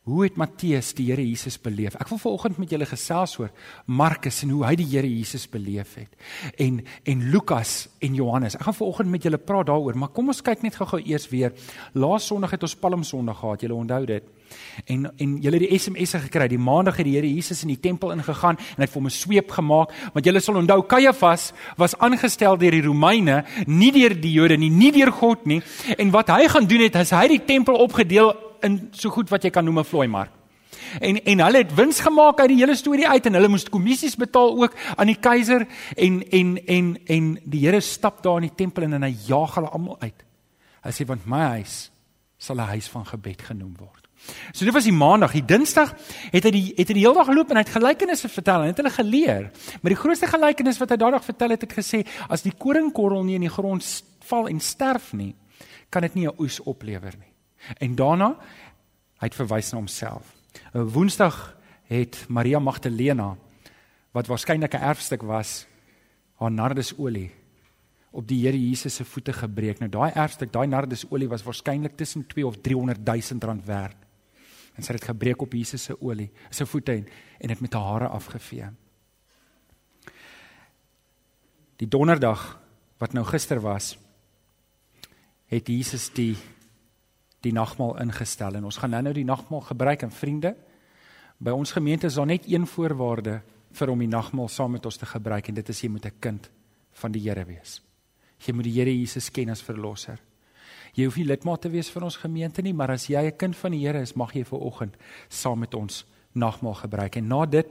Hoe 0.09 0.23
het 0.25 0.37
Matteus 0.41 0.89
die 0.97 1.05
Here 1.11 1.21
Jesus 1.21 1.59
beleef? 1.61 1.93
Ek 2.01 2.09
wil 2.09 2.17
vanoggend 2.17 2.57
met 2.57 2.71
julle 2.73 2.87
gesels 2.89 3.35
oor 3.37 3.51
Markus 3.85 4.41
en 4.41 4.55
hoe 4.55 4.63
hy 4.65 4.71
die 4.79 4.87
Here 4.89 5.09
Jesus 5.09 5.45
beleef 5.51 5.93
het. 5.99 6.15
En 6.57 6.79
en 7.05 7.21
Lukas 7.29 7.91
en 8.01 8.17
Johannes. 8.17 8.57
Ek 8.57 8.65
gaan 8.65 8.77
vanoggend 8.79 9.13
met 9.13 9.27
julle 9.27 9.37
praat 9.37 9.69
daaroor, 9.69 9.97
maar 9.99 10.09
kom 10.15 10.33
ons 10.33 10.41
kyk 10.41 10.65
net 10.65 10.79
gou-gou 10.79 11.01
eers 11.03 11.29
weer. 11.29 11.53
Laas 11.93 12.25
Sondag 12.25 12.55
het 12.57 12.65
ons 12.65 12.75
Palm 12.81 13.05
Sondag 13.05 13.37
gehad. 13.43 13.61
Julle 13.61 13.77
onthou 13.77 14.01
dit. 14.09 14.33
En 14.89 15.05
en 15.11 15.37
julle 15.43 15.61
het 15.61 15.67
die 15.69 15.77
SMS'e 15.77 16.23
gekry. 16.25 16.49
Die 16.49 16.57
Maandag 16.57 16.97
het 16.97 17.05
die 17.05 17.15
Here 17.19 17.29
Jesus 17.29 17.61
in 17.61 17.75
die 17.75 17.79
tempel 17.79 18.15
ingegaan 18.17 18.57
en 18.57 18.81
het 18.81 18.89
vir 18.89 19.01
hom 19.01 19.05
'n 19.05 19.13
sweep 19.13 19.51
gemaak, 19.51 19.93
want 20.13 20.25
julle 20.25 20.39
sal 20.41 20.57
onthou 20.57 20.81
Kajafas 20.81 21.53
was 21.77 21.97
aangestel 21.97 22.57
deur 22.57 22.71
die 22.71 22.81
Romeine, 22.81 23.45
nie 23.67 23.91
deur 23.91 24.19
die 24.19 24.33
Jode 24.33 24.57
nie, 24.57 24.69
nie 24.69 24.91
deur 24.91 25.11
God 25.11 25.45
nie. 25.45 25.61
En 25.97 26.11
wat 26.11 26.29
hy 26.29 26.47
gaan 26.47 26.65
doen 26.65 26.81
het, 26.81 26.95
is 26.95 27.11
hy 27.11 27.27
die 27.27 27.45
tempel 27.45 27.75
opgedeel 27.75 28.48
in 28.63 28.89
so 28.91 29.09
goed 29.09 29.29
wat 29.29 29.43
jy 29.43 29.49
kan 29.49 29.65
noem 29.65 29.79
'n 29.79 29.85
vlooi 29.85 30.07
mark. 30.07 30.31
En 30.99 31.23
en 31.23 31.39
hulle 31.39 31.57
het 31.57 31.75
wins 31.75 31.99
gemaak 31.99 32.39
uit 32.39 32.49
die 32.49 32.57
hele 32.57 32.75
storie 32.75 33.07
uit 33.07 33.25
en 33.25 33.33
hulle 33.33 33.47
moes 33.47 33.69
kommissies 33.69 34.15
betaal 34.15 34.57
ook 34.63 34.75
aan 34.95 35.07
die 35.07 35.19
keiser 35.19 35.67
en 35.95 36.23
en 36.29 36.57
en 36.65 36.97
en 37.05 37.39
die 37.43 37.65
Here 37.65 37.81
stap 37.81 38.23
daar 38.23 38.41
in 38.41 38.49
die 38.49 38.55
tempel 38.55 38.83
en, 38.83 38.93
en 38.93 39.03
hy 39.03 39.15
jaag 39.27 39.55
hulle 39.55 39.69
almal 39.69 39.97
uit. 39.99 40.25
Hy 40.83 40.91
sê 40.91 41.05
want 41.05 41.25
my 41.25 41.45
huis 41.59 41.91
sal 42.37 42.55
'n 42.55 42.71
huis 42.75 42.87
van 42.87 43.05
gebed 43.05 43.41
genoem 43.41 43.75
word. 43.77 44.09
So 44.51 44.65
dit 44.65 44.73
was 44.73 44.83
die 44.83 44.95
maandag, 44.95 45.31
die 45.31 45.45
dinsdag 45.45 45.93
het 46.31 46.43
hy 46.43 46.51
die 46.51 46.65
het 46.75 46.87
hy 46.87 46.93
die 46.97 47.03
hele 47.05 47.15
dag 47.15 47.29
geloop 47.29 47.51
en 47.51 47.59
hy 47.59 47.63
het 47.63 47.75
gelykenisse 47.75 48.29
vertel 48.29 48.63
en 48.63 48.71
het 48.73 48.81
hulle 48.81 48.93
geleer. 48.93 49.49
Maar 49.81 49.95
die 49.95 50.01
grootste 50.01 50.27
gelykenis 50.27 50.79
wat 50.81 50.89
hy 50.93 50.97
daardie 50.99 51.23
vertel 51.23 51.55
het, 51.55 51.61
het 51.61 51.73
gesê 51.73 52.03
as 52.27 52.43
die 52.45 52.55
koringkorrel 52.55 53.23
nie 53.23 53.35
in 53.39 53.47
die 53.47 53.53
grond 53.53 53.85
val 54.29 54.49
en 54.51 54.59
sterf 54.59 55.13
nie, 55.13 55.33
kan 55.89 56.01
dit 56.01 56.15
nie 56.15 56.27
'n 56.27 56.35
oes 56.37 56.59
oplewer 56.59 57.15
nie. 57.17 57.28
En 57.77 57.95
daarna 57.95 58.35
hy 59.19 59.27
het 59.27 59.35
verwys 59.35 59.71
na 59.71 59.77
homself. 59.77 60.35
'n 60.73 60.89
Woensdag 60.93 61.57
het 61.83 62.25
Maria 62.27 62.59
Magdalena 62.59 63.37
wat 64.11 64.27
waarskynlik 64.27 64.73
'n 64.73 64.81
erfstuk 64.81 65.21
was, 65.21 65.67
haar 66.35 66.51
nardesolie 66.51 67.31
op 68.11 68.27
die 68.27 68.41
Here 68.45 68.57
Jesus 68.57 68.95
se 68.95 69.05
voete 69.05 69.33
gebreek. 69.33 69.79
Nou 69.79 69.89
daai 69.89 70.11
erfstuk, 70.11 70.51
daai 70.53 70.67
nardesolie 70.67 71.29
was 71.29 71.43
waarskynlik 71.43 71.97
tussen 71.97 72.25
2 72.27 72.47
of 72.47 72.57
300 72.61 73.05
000 73.05 73.39
rand 73.39 73.65
werd. 73.65 73.95
En 74.75 74.83
sy 74.83 74.93
het 74.93 75.01
dit 75.01 75.09
gebreek 75.09 75.41
op 75.41 75.53
Jesus 75.53 75.83
se 75.83 76.01
olie, 76.01 76.29
sy 76.49 76.65
voete 76.65 76.91
en 76.91 77.07
en 77.39 77.47
dit 77.47 77.59
met 77.59 77.73
haar 77.73 77.83
hare 77.83 78.07
afgevee. 78.07 78.69
Die 81.75 81.87
donderdag 81.87 82.59
wat 82.97 83.13
nou 83.13 83.25
gister 83.25 83.61
was, 83.63 83.97
het 85.47 85.67
Jesus 85.67 86.09
die 86.13 86.35
die 87.41 87.53
nagmaal 87.53 87.97
ingestel 88.03 88.55
en 88.55 88.65
ons 88.67 88.77
gaan 88.77 88.89
nou-nou 88.89 89.13
die 89.13 89.27
nagmaal 89.27 89.61
gebruik 89.61 90.03
en 90.03 90.11
vriende 90.11 90.55
by 91.39 91.51
ons 91.55 91.71
gemeente 91.71 92.07
is 92.07 92.17
daar 92.19 92.27
net 92.27 92.47
een 92.47 92.67
voorwaarde 92.67 93.41
vir 93.71 93.89
om 93.89 93.99
die 93.99 94.11
nagmaal 94.11 94.49
saam 94.51 94.71
met 94.75 94.85
ons 94.85 94.97
te 94.97 95.05
gebruik 95.05 95.47
en 95.47 95.55
dit 95.55 95.69
is 95.69 95.81
jy 95.81 95.89
moet 95.89 96.05
'n 96.05 96.19
kind 96.19 96.49
van 96.99 97.11
die 97.11 97.21
Here 97.21 97.45
wees. 97.45 97.81
Jy 98.39 98.53
moet 98.53 98.63
die 98.63 98.73
Here 98.73 98.91
Jesus 98.91 99.29
ken 99.31 99.49
as 99.49 99.61
verlosser. 99.61 100.19
Jy 100.93 101.05
hoef 101.05 101.17
nie 101.17 101.25
lidmaat 101.25 101.61
te 101.61 101.69
wees 101.69 101.89
van 101.89 102.03
ons 102.03 102.17
gemeente 102.17 102.61
nie, 102.61 102.73
maar 102.73 102.91
as 102.91 103.07
jy 103.07 103.21
'n 103.27 103.37
kind 103.37 103.55
van 103.55 103.71
die 103.71 103.85
Here 103.85 104.01
is, 104.01 104.15
mag 104.15 104.33
jy 104.33 104.43
ver 104.43 104.59
oggend 104.59 104.95
saam 105.29 105.59
met 105.59 105.73
ons 105.73 106.05
nagmaal 106.33 106.73
gebruik. 106.73 107.15
En 107.15 107.27
na 107.27 107.45
dit 107.45 107.67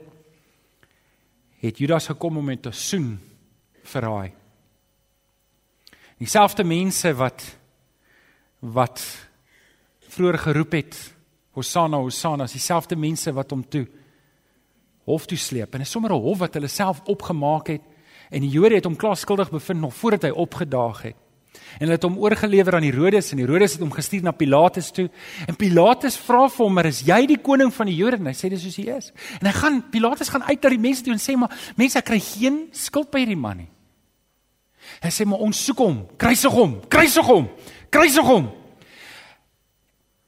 het 1.59 1.77
Judas 1.77 2.07
gekom 2.07 2.37
om 2.37 2.45
met 2.45 2.61
te 2.61 2.71
soen 2.71 3.19
hy. 3.93 4.31
Dieselfde 6.17 6.63
mense 6.63 7.13
wat 7.13 7.57
wat 8.59 9.28
vroeër 10.09 10.37
geroep 10.37 10.75
het 10.77 10.97
Hosanna 11.57 11.97
Hosanna 11.97 12.47
is 12.49 12.57
dieselfde 12.57 12.95
mense 12.95 13.31
wat 13.33 13.51
hom 13.51 13.63
toe 13.63 13.85
hof 15.09 15.25
toe 15.29 15.37
sleep 15.37 15.73
en 15.73 15.81
is 15.81 15.91
sommer 15.91 16.11
'n 16.13 16.21
hof 16.21 16.37
wat 16.39 16.53
hulle 16.53 16.67
self 16.67 17.01
opgemaak 17.05 17.67
het 17.67 17.81
en 18.29 18.41
die 18.41 18.49
Jode 18.49 18.75
het 18.75 18.85
hom 18.85 18.95
klaar 18.95 19.17
skuldig 19.17 19.49
bevind 19.49 19.79
nog 19.81 19.93
voordat 19.93 20.21
hy 20.21 20.29
opgedaag 20.29 21.01
het. 21.01 21.15
En 21.79 21.87
hulle 21.87 21.97
het 21.97 22.03
hom 22.03 22.17
oorgelewer 22.17 22.75
aan 22.75 22.85
Herodes 22.85 23.31
en 23.31 23.41
Herodes 23.41 23.71
het 23.71 23.81
hom 23.81 23.91
gestuur 23.91 24.21
na 24.21 24.31
Pilatus 24.31 24.91
toe. 24.91 25.09
En 25.47 25.55
Pilatus 25.55 26.17
vra 26.17 26.47
vir 26.49 26.65
hom: 26.65 26.73
"Maar 26.73 26.85
is 26.85 27.01
jy 27.01 27.25
die 27.25 27.37
koning 27.37 27.73
van 27.73 27.85
die 27.85 27.95
Jode?" 27.95 28.17
En 28.17 28.25
hy 28.25 28.33
sê 28.33 28.49
dis 28.49 28.61
soos 28.61 28.75
hy 28.75 28.89
is. 28.97 29.11
En 29.39 29.47
hy 29.47 29.53
gaan 29.53 29.89
Pilatus 29.89 30.29
gaan 30.29 30.43
uit 30.43 30.63
na 30.63 30.69
die 30.69 30.79
mense 30.79 31.03
toe 31.03 31.13
en 31.13 31.19
sê: 31.19 31.37
"Maar 31.37 31.73
mense, 31.75 31.97
ek 31.97 32.05
kry 32.05 32.19
geen 32.19 32.67
skuld 32.71 33.11
by 33.11 33.19
hierdie 33.19 33.37
man 33.37 33.57
nie." 33.57 33.69
Hy 35.01 35.09
sê: 35.09 35.25
"Maar 35.25 35.39
ons 35.39 35.65
soek 35.65 35.77
hom, 35.77 36.07
kruisig 36.17 36.51
hom, 36.51 36.79
kruisig 36.87 37.25
hom, 37.25 37.49
kruisig 37.89 38.25
hom." 38.25 38.58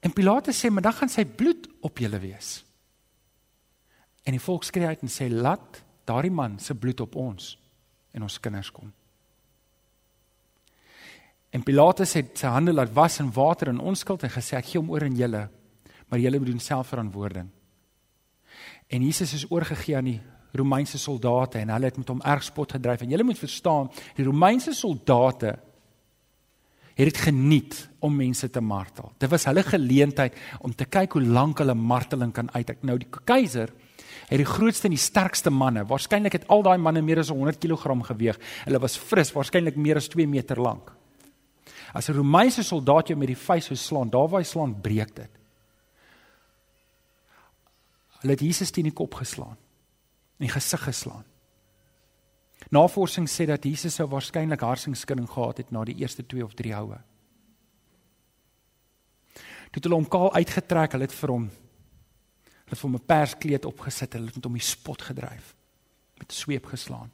En 0.02 0.14
Pilatus 0.14 0.58
sê, 0.58 0.70
"Maar 0.70 0.82
dan 0.82 0.94
gaan 0.94 1.10
sy 1.10 1.26
bloed 1.26 1.68
op 1.82 1.98
julle 1.98 2.20
wees." 2.20 2.66
En 4.24 4.32
die 4.32 4.42
volk 4.42 4.64
skree 4.64 4.88
uit 4.88 5.02
en 5.02 5.08
sê, 5.08 5.30
"Laat 5.30 5.84
daardie 6.04 6.32
man 6.32 6.60
se 6.60 6.76
bloed 6.76 7.00
op 7.00 7.16
ons 7.16 7.58
en 8.12 8.22
ons 8.22 8.40
kinders 8.40 8.72
kom." 8.72 8.94
En 11.50 11.64
Pilatus 11.64 12.14
het 12.14 12.38
sy 12.38 12.48
hande 12.48 12.74
laat 12.74 12.94
was 12.94 13.20
in 13.20 13.32
water 13.32 13.68
en 13.68 13.80
onskuld 13.80 14.24
en 14.24 14.30
gesê, 14.30 14.58
"Ek 14.58 14.66
gee 14.66 14.80
hom 14.80 14.90
oor 14.90 15.04
aan 15.04 15.16
julle, 15.16 15.50
maar 16.08 16.20
julle 16.20 16.38
moet 16.38 16.48
doen 16.48 16.60
selfverantwoording." 16.60 17.50
En 18.88 19.02
Jesus 19.02 19.34
is 19.34 19.52
oorgegee 19.52 19.98
aan 19.98 20.10
die 20.10 20.22
Romeinse 20.52 20.98
soldate 20.98 21.58
en 21.58 21.70
hulle 21.70 21.86
het 21.86 21.98
met 21.98 22.08
hom 22.08 22.22
erg 22.22 22.44
spot 22.44 22.72
gedryf. 22.72 23.02
En 23.02 23.10
julle 23.10 23.24
moet 23.24 23.40
verstaan, 23.40 23.92
die 24.16 24.26
Romeinse 24.26 24.74
soldate 24.74 25.60
het 27.02 27.14
dit 27.14 27.24
geniet 27.26 27.78
om 28.00 28.16
mense 28.16 28.50
te 28.50 28.62
martel. 28.62 29.12
Dit 29.18 29.30
was 29.30 29.48
hulle 29.50 29.64
geleentheid 29.66 30.38
om 30.62 30.74
te 30.76 30.86
kyk 30.86 31.18
hoe 31.18 31.24
lank 31.24 31.62
hulle 31.64 31.74
marteling 31.74 32.34
kan 32.34 32.52
uithou. 32.54 32.76
Nou 32.86 32.98
die 33.02 33.10
keiser 33.26 33.72
het 34.30 34.40
die 34.40 34.48
grootste 34.48 34.88
en 34.88 34.96
die 34.96 35.02
sterkste 35.02 35.52
manne, 35.52 35.84
waarskynlik 35.88 36.38
het 36.38 36.48
al 36.54 36.64
daai 36.64 36.78
manne 36.80 37.02
meer 37.04 37.20
as 37.20 37.32
100 37.34 37.60
kg 37.60 37.98
geweeg. 38.12 38.40
Hulle 38.66 38.80
was 38.80 38.98
fris, 38.98 39.34
waarskynlik 39.36 39.76
meer 39.76 40.00
as 40.00 40.08
2 40.14 40.28
meter 40.28 40.62
lank. 40.62 40.94
As 41.94 42.08
'n 42.10 42.16
Romeinse 42.16 42.64
soldaat 42.64 43.08
jou 43.08 43.18
met 43.18 43.28
die 43.28 43.38
vuis 43.38 43.66
sou 43.66 43.76
slaan, 43.76 44.10
daar 44.10 44.30
waar 44.30 44.40
hy 44.40 44.46
slaan, 44.46 44.82
breek 44.82 45.16
dit. 45.16 45.30
Hulle 48.22 48.34
het 48.34 48.40
Jesus 48.40 48.72
teen 48.72 48.84
die 48.84 48.94
kop 48.94 49.14
geslaan 49.14 49.58
en 50.38 50.48
die 50.48 50.50
gesig 50.50 50.84
geslaan. 50.84 51.26
Navorsing 52.72 53.28
sê 53.28 53.46
dat 53.50 53.66
Jesus 53.68 53.98
sou 54.00 54.08
waarskynlik 54.08 54.62
harsingskudding 54.64 55.28
gehad 55.30 55.58
het 55.58 55.72
na 55.72 55.84
die 55.84 55.98
eerste 56.00 56.24
2 56.24 56.44
of 56.46 56.54
3 56.56 56.74
houe. 56.74 57.00
Toe 59.72 59.84
hulle 59.84 60.00
hom 60.00 60.08
kaal 60.12 60.32
uitgetrek, 60.36 60.96
hulle 60.96 61.08
het 61.08 61.16
vir 61.16 61.36
hom 61.36 61.50
hulle 61.52 62.78
het 62.78 62.80
vir 62.80 62.88
hom 62.88 62.96
'n 62.96 63.08
perskleed 63.08 63.66
opgesit, 63.66 64.14
hulle 64.14 64.28
het 64.28 64.36
met 64.36 64.46
hom 64.46 64.54
die 64.54 64.64
spot 64.64 65.02
gedryf 65.02 65.56
met 66.18 66.32
'n 66.32 66.36
sweep 66.36 66.66
geslaan. 66.66 67.12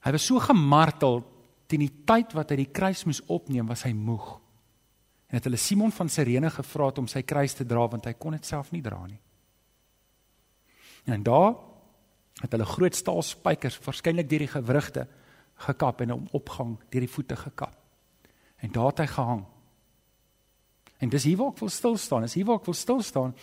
Hy 0.00 0.10
was 0.10 0.26
so 0.26 0.38
gemartel 0.38 1.22
teen 1.66 1.80
die 1.80 2.02
tyd 2.04 2.32
wat 2.32 2.50
hy 2.50 2.56
die 2.56 2.72
kruis 2.72 3.04
moes 3.04 3.22
opneem, 3.26 3.66
was 3.66 3.82
hy 3.82 3.92
moeg. 3.92 4.40
En 5.28 5.36
het 5.36 5.44
hulle 5.44 5.56
Simon 5.56 5.92
van 5.92 6.08
Sirene 6.08 6.50
gevra 6.50 6.92
om 6.98 7.06
sy 7.06 7.22
kruis 7.22 7.54
te 7.54 7.64
dra 7.64 7.86
want 7.88 8.04
hy 8.04 8.12
kon 8.12 8.32
dit 8.32 8.46
self 8.46 8.72
nie 8.72 8.82
dra 8.82 9.06
nie. 9.06 9.20
En 11.06 11.22
daar 11.22 11.71
het 12.42 12.52
hulle 12.52 12.66
groot 12.66 12.96
staal 12.96 13.22
spykers 13.22 13.78
waarskynlik 13.84 14.28
deur 14.30 14.44
die 14.44 14.50
gewrigte 14.50 15.06
gekap 15.66 16.02
en 16.02 16.14
hom 16.16 16.28
opgang 16.34 16.76
deur 16.90 17.04
die 17.06 17.10
voete 17.10 17.36
gekap. 17.38 17.76
En 18.62 18.72
daar 18.74 18.90
het 18.90 19.04
hy 19.04 19.10
gehang. 19.10 19.44
En 21.02 21.10
dis 21.10 21.26
hier 21.26 21.38
waar 21.38 21.52
ek 21.54 21.62
wil 21.62 21.70
stil 21.72 21.96
staan. 21.98 22.26
Is 22.26 22.34
hier 22.38 22.46
waar 22.46 22.60
ek 22.60 22.68
wil 22.70 22.78
stil 22.78 23.02
staan. 23.02 23.34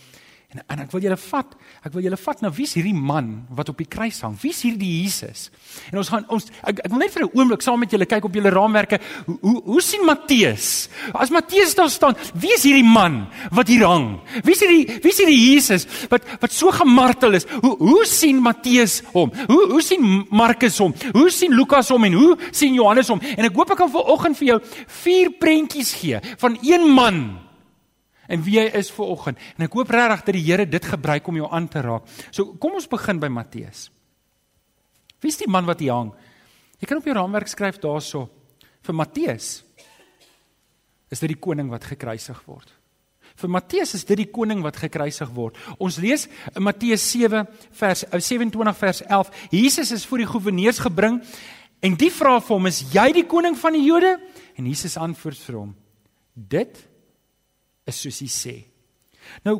En 0.50 0.62
en 0.66 0.80
ek 0.82 0.90
wil 0.90 1.04
julle 1.04 1.18
vat. 1.30 1.52
Ek 1.86 1.92
wil 1.94 2.02
julle 2.02 2.16
vat 2.18 2.40
na 2.42 2.50
wie's 2.50 2.72
hierdie 2.74 2.96
man 2.96 3.28
wat 3.54 3.68
op 3.70 3.78
die 3.78 3.86
kruis 3.86 4.18
hang? 4.24 4.32
Wie's 4.42 4.64
hierdie 4.66 4.88
Jesus? 5.04 5.44
En 5.92 6.00
ons 6.00 6.08
gaan 6.10 6.24
ons 6.34 6.48
ek, 6.66 6.80
ek 6.82 6.90
wil 6.90 6.98
net 6.98 7.12
vir 7.14 7.22
'n 7.22 7.30
oomblik 7.38 7.62
saam 7.62 7.78
met 7.78 7.92
julle 7.94 8.06
kyk 8.06 8.24
op 8.26 8.34
julle 8.34 8.50
raamwerke. 8.50 8.98
Hoe 9.26 9.38
hoe, 9.40 9.62
hoe 9.62 9.80
sien 9.80 10.02
Matteus? 10.04 10.88
As 11.14 11.30
Matteus 11.30 11.74
daar 11.74 11.90
staan, 11.90 12.16
wie 12.34 12.50
is 12.54 12.64
hierdie 12.66 12.82
man 12.82 13.28
wat 13.52 13.68
hier 13.68 13.86
hang? 13.86 14.18
Wie's 14.42 14.58
hierdie 14.58 14.98
wie's 15.02 15.18
hierdie 15.22 15.54
Jesus 15.54 15.86
wat 16.10 16.26
wat 16.40 16.50
so 16.52 16.70
gemartel 16.70 17.34
is? 17.34 17.46
Hoe 17.62 17.76
hoe 17.78 18.04
sien 18.04 18.42
Matteus 18.42 19.02
hom? 19.12 19.30
Hoe 19.46 19.70
hoe 19.70 19.82
sien 19.82 20.26
Markus 20.30 20.78
hom? 20.78 20.94
Hoe 21.12 21.30
sien 21.30 21.54
Lukas 21.54 21.88
hom 21.90 22.04
en 22.04 22.12
hoe 22.12 22.36
sien 22.50 22.74
Johannes 22.74 23.08
hom? 23.08 23.20
En 23.20 23.44
ek 23.44 23.54
hoop 23.54 23.70
ek 23.70 23.78
kan 23.78 23.90
vanoggend 23.90 24.36
vir 24.36 24.46
jou 24.46 24.60
vier 24.86 25.30
prentjies 25.30 25.94
gee 25.94 26.18
van 26.38 26.58
een 26.62 26.90
man 26.90 27.49
en 28.30 28.42
wie 28.46 28.58
hy 28.60 28.66
is 28.78 28.90
vir 28.94 29.12
oggend. 29.12 29.40
En 29.58 29.66
ek 29.66 29.76
hoop 29.76 29.90
regtig 29.94 30.24
dat 30.26 30.36
die 30.36 30.44
Here 30.46 30.66
dit 30.66 30.90
gebruik 30.92 31.28
om 31.28 31.40
jou 31.40 31.48
aan 31.50 31.68
te 31.68 31.82
raak. 31.84 32.06
So 32.30 32.54
kom 32.62 32.78
ons 32.78 32.88
begin 32.90 33.20
by 33.22 33.30
Matteus. 33.32 33.88
Wie 35.20 35.32
is 35.32 35.40
die 35.40 35.50
man 35.50 35.66
wat 35.68 35.82
hier 35.82 35.96
hang? 35.96 36.14
Jy 36.80 36.88
kan 36.88 37.00
op 37.00 37.08
jou 37.08 37.14
raamwerk 37.16 37.50
skryf 37.50 37.80
daarso 37.82 38.28
vir 38.86 38.96
Matteus. 38.96 39.60
Is 41.10 41.20
dit 41.20 41.34
die 41.34 41.40
koning 41.42 41.68
wat 41.72 41.84
gekruisig 41.90 42.38
word? 42.46 42.70
Vir 43.40 43.52
Matteus 43.52 43.94
is 43.96 44.04
dit 44.08 44.18
die 44.20 44.30
koning 44.30 44.62
wat 44.64 44.78
gekruisig 44.80 45.30
word. 45.34 45.58
Ons 45.80 45.98
lees 46.02 46.26
in 46.54 46.64
Matteus 46.64 47.04
7 47.12 47.46
vers 47.78 48.04
27 48.12 48.60
eh, 48.60 48.78
vers 48.80 49.02
11. 49.06 49.32
Jesus 49.52 49.92
is 49.96 50.06
voor 50.06 50.24
die 50.24 50.28
goewerneurs 50.30 50.80
gebring 50.82 51.20
en 51.80 51.96
die 51.96 52.10
vra 52.12 52.38
vir 52.40 52.56
hom: 52.56 52.68
"Is 52.68 52.82
jy 52.92 53.10
die 53.16 53.26
koning 53.26 53.56
van 53.58 53.76
die 53.76 53.84
Jode?" 53.84 54.18
En 54.56 54.66
Jesus 54.66 54.96
antwoord 54.96 55.38
vir 55.38 55.56
hom: 55.56 55.74
"Dit 56.34 56.89
is 57.90 58.00
soos 58.00 58.22
hy 58.22 58.30
sê. 58.32 58.56
Nou 59.46 59.58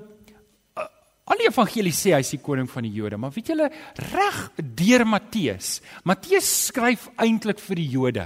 al 1.31 1.39
die 1.39 1.47
evangelie 1.47 1.95
sê 1.95 2.15
hy 2.17 2.25
is 2.25 2.33
die 2.35 2.41
koning 2.43 2.67
van 2.71 2.87
die 2.87 2.95
Jode, 2.97 3.19
maar 3.21 3.31
weet 3.35 3.53
julle 3.53 3.69
reg 4.11 4.39
deur 4.59 5.05
Matteus. 5.07 5.77
Matteus 6.09 6.49
skryf 6.71 7.07
eintlik 7.23 7.63
vir 7.63 7.79
die 7.79 7.91
Jode. 7.93 8.25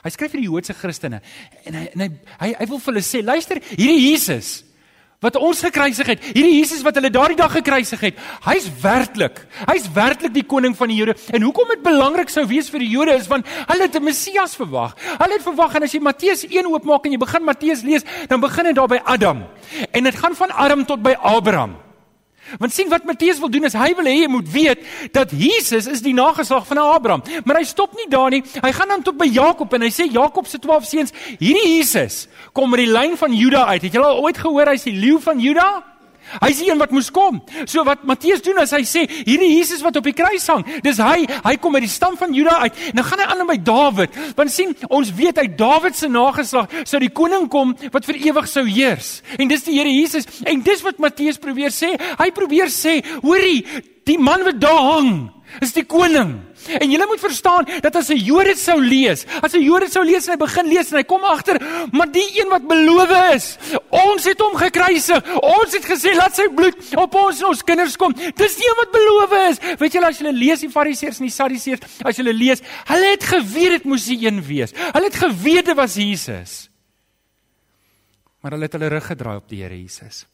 Hy 0.00 0.10
skryf 0.14 0.32
vir 0.32 0.42
die 0.42 0.48
Joodse 0.48 0.74
Christene 0.74 1.20
en 1.68 1.76
hy 1.76 1.84
en 1.92 2.02
hy 2.02 2.08
hy, 2.40 2.50
hy 2.56 2.66
wil 2.72 2.80
vir 2.80 2.94
hulle 2.94 3.04
sê, 3.04 3.20
luister, 3.22 3.60
hierdie 3.76 4.08
Jesus 4.08 4.60
wat 5.20 5.36
ons 5.36 5.60
gekruisig 5.60 6.08
het. 6.14 6.22
Hierdie 6.32 6.56
Jesus 6.56 6.80
wat 6.84 6.96
hulle 6.96 7.10
daardie 7.12 7.36
dag 7.36 7.52
gekruisig 7.52 8.00
het. 8.08 8.20
Hy's 8.46 8.68
werklik. 8.80 9.42
Hy's 9.68 9.88
werklik 9.92 10.32
die 10.34 10.46
koning 10.48 10.76
van 10.76 10.88
die 10.88 10.96
Jode. 10.96 11.16
En 11.36 11.44
hoekom 11.44 11.74
dit 11.74 11.82
belangrik 11.84 12.32
sou 12.32 12.46
wees 12.48 12.70
vir 12.72 12.84
die 12.86 12.90
Jode 12.94 13.18
is 13.20 13.28
want 13.28 13.48
hulle 13.68 13.84
het 13.84 13.96
'n 13.96 14.04
Messias 14.04 14.56
verwag. 14.56 14.96
Hulle 15.18 15.36
het 15.36 15.42
verwag 15.42 15.74
en 15.76 15.82
as 15.82 15.92
jy 15.92 16.00
Matteus 16.00 16.44
1 16.48 16.66
oopmaak 16.66 17.04
en 17.04 17.12
jy 17.12 17.18
begin 17.18 17.44
Matteus 17.44 17.82
lees, 17.82 18.02
dan 18.28 18.40
begin 18.40 18.64
dit 18.64 18.74
daar 18.74 18.88
by 18.88 19.00
Adam. 19.04 19.44
En 19.92 20.04
dit 20.04 20.16
gaan 20.16 20.34
van 20.34 20.50
Adam 20.50 20.86
tot 20.86 21.02
by 21.02 21.14
Abraham. 21.20 21.89
Want 22.58 22.72
sien 22.72 22.88
wat 22.88 23.04
Matteus 23.04 23.38
wil 23.38 23.50
doen 23.50 23.64
is 23.64 23.76
hy 23.78 23.92
wil 23.98 24.08
hê 24.08 24.16
jy 24.22 24.30
moet 24.30 24.48
weet 24.52 24.84
dat 25.12 25.30
Jesus 25.30 25.86
is 25.86 26.02
die 26.02 26.14
nageslag 26.14 26.66
van 26.66 26.78
Abraham. 26.82 27.22
Maar 27.44 27.60
hy 27.60 27.66
stop 27.68 27.94
nie 27.96 28.08
daar 28.10 28.30
nie. 28.30 28.42
Hy 28.60 28.72
gaan 28.72 28.88
dan 28.88 29.02
tot 29.06 29.18
by 29.20 29.28
Jakob 29.30 29.72
en 29.76 29.86
hy 29.86 29.92
sê 29.94 30.08
Jakob 30.10 30.46
se 30.46 30.58
12 30.58 30.84
seuns, 30.84 31.14
hierdie 31.38 31.76
Jesus 31.76 32.26
kom 32.56 32.72
uit 32.74 32.86
die 32.86 32.92
lyn 32.92 33.16
van 33.20 33.34
Juda 33.34 33.66
uit. 33.70 33.82
Het 33.82 33.94
julle 33.94 34.10
al 34.10 34.24
ooit 34.24 34.38
gehoor 34.38 34.72
hy's 34.72 34.86
die 34.88 34.96
leeu 34.96 35.20
van 35.22 35.40
Juda? 35.40 35.89
Hy's 36.38 36.60
die 36.62 36.70
een 36.70 36.78
wat 36.80 36.92
moes 36.94 37.10
kom. 37.14 37.40
So 37.64 37.84
wat 37.88 38.04
Matteus 38.08 38.42
doen 38.44 38.60
is 38.62 38.74
hy 38.76 38.82
sê 38.86 39.04
hierdie 39.08 39.50
Jesus 39.56 39.82
wat 39.84 39.98
op 39.98 40.06
die 40.06 40.14
kruis 40.16 40.46
hang, 40.50 40.64
dis 40.84 41.00
hy, 41.02 41.24
hy 41.44 41.54
kom 41.62 41.76
uit 41.78 41.86
die 41.86 41.92
stam 41.92 42.16
van 42.20 42.34
Juda 42.36 42.60
uit. 42.66 42.78
Nou 42.96 43.04
gaan 43.06 43.22
hy 43.22 43.28
aan 43.34 43.46
by 43.48 43.58
Dawid. 43.64 44.20
Want 44.38 44.54
sien, 44.54 44.74
ons 44.88 45.12
weet 45.16 45.40
uit 45.40 45.56
Dawid 45.58 45.98
se 45.98 46.10
nageslag 46.10 46.70
sou 46.84 47.00
die 47.02 47.12
koning 47.14 47.48
kom 47.50 47.74
wat 47.92 48.06
vir 48.08 48.20
ewig 48.30 48.48
sou 48.50 48.66
heers. 48.68 49.20
En 49.38 49.50
dis 49.50 49.66
die 49.66 49.78
Here 49.80 49.90
Jesus. 49.90 50.28
En 50.44 50.62
dis 50.64 50.82
wat 50.84 51.00
Matteus 51.02 51.40
probeer 51.40 51.72
sê. 51.74 51.94
Hy 52.20 52.30
probeer 52.36 52.70
sê, 52.72 53.00
hoorie, 53.24 53.64
die 54.08 54.18
man 54.20 54.44
wat 54.46 54.60
daar 54.62 54.82
hang, 54.94 55.12
is 55.64 55.74
die 55.74 55.86
koning. 55.88 56.36
En 56.68 56.90
jy 56.90 57.06
moet 57.08 57.20
verstaan 57.22 57.66
dat 57.80 57.96
as 57.96 58.10
'n 58.10 58.16
Jood 58.16 58.44
dit 58.44 58.58
sou 58.58 58.78
lees, 58.80 59.24
as 59.42 59.54
'n 59.54 59.62
Jood 59.62 59.80
dit 59.80 59.92
sou 59.92 60.04
lees 60.04 60.26
en 60.26 60.32
hy 60.32 60.36
begin 60.36 60.66
lees 60.66 60.90
en 60.90 60.96
hy 60.98 61.04
kom 61.04 61.24
agter, 61.24 61.56
maar 61.92 62.10
die 62.10 62.28
een 62.40 62.48
wat 62.48 62.66
beloof 62.66 63.10
is, 63.34 63.56
ons 63.88 64.24
het 64.24 64.40
hom 64.40 64.54
gekruisig. 64.56 65.20
Ons 65.40 65.72
het 65.72 65.84
gesê 65.84 66.14
laat 66.14 66.34
sy 66.34 66.48
bloed 66.48 66.76
op 66.96 67.14
ons 67.14 67.40
en 67.40 67.46
ons 67.46 67.62
kinders 67.62 67.96
kom. 67.96 68.12
Dis 68.12 68.56
die 68.56 68.68
een 68.68 68.76
wat 68.76 68.90
beloof 68.92 69.32
is. 69.50 69.76
Weet 69.78 69.92
julle 69.92 70.06
as 70.06 70.18
jy 70.18 70.32
lees 70.32 70.60
die 70.60 70.70
Fariseërs 70.70 71.18
en 71.18 71.26
die 71.26 71.34
Sadduseërs, 71.34 71.80
as 72.04 72.16
jy 72.16 72.24
lees, 72.24 72.62
hulle 72.86 73.10
het 73.10 73.24
geweet 73.24 73.70
dit 73.70 73.84
moes 73.84 74.04
die 74.04 74.26
een 74.26 74.42
wees. 74.42 74.72
Hulle 74.92 75.04
het 75.04 75.16
geweet 75.16 75.66
dit 75.66 75.76
was 75.76 75.94
Jesus. 75.94 76.70
Maar 78.40 78.52
hulle 78.52 78.64
het 78.64 78.72
hulle 78.72 78.88
rug 78.88 79.06
gedraai 79.06 79.36
op 79.36 79.48
die 79.48 79.62
Here 79.62 79.76
Jesus. 79.76 80.26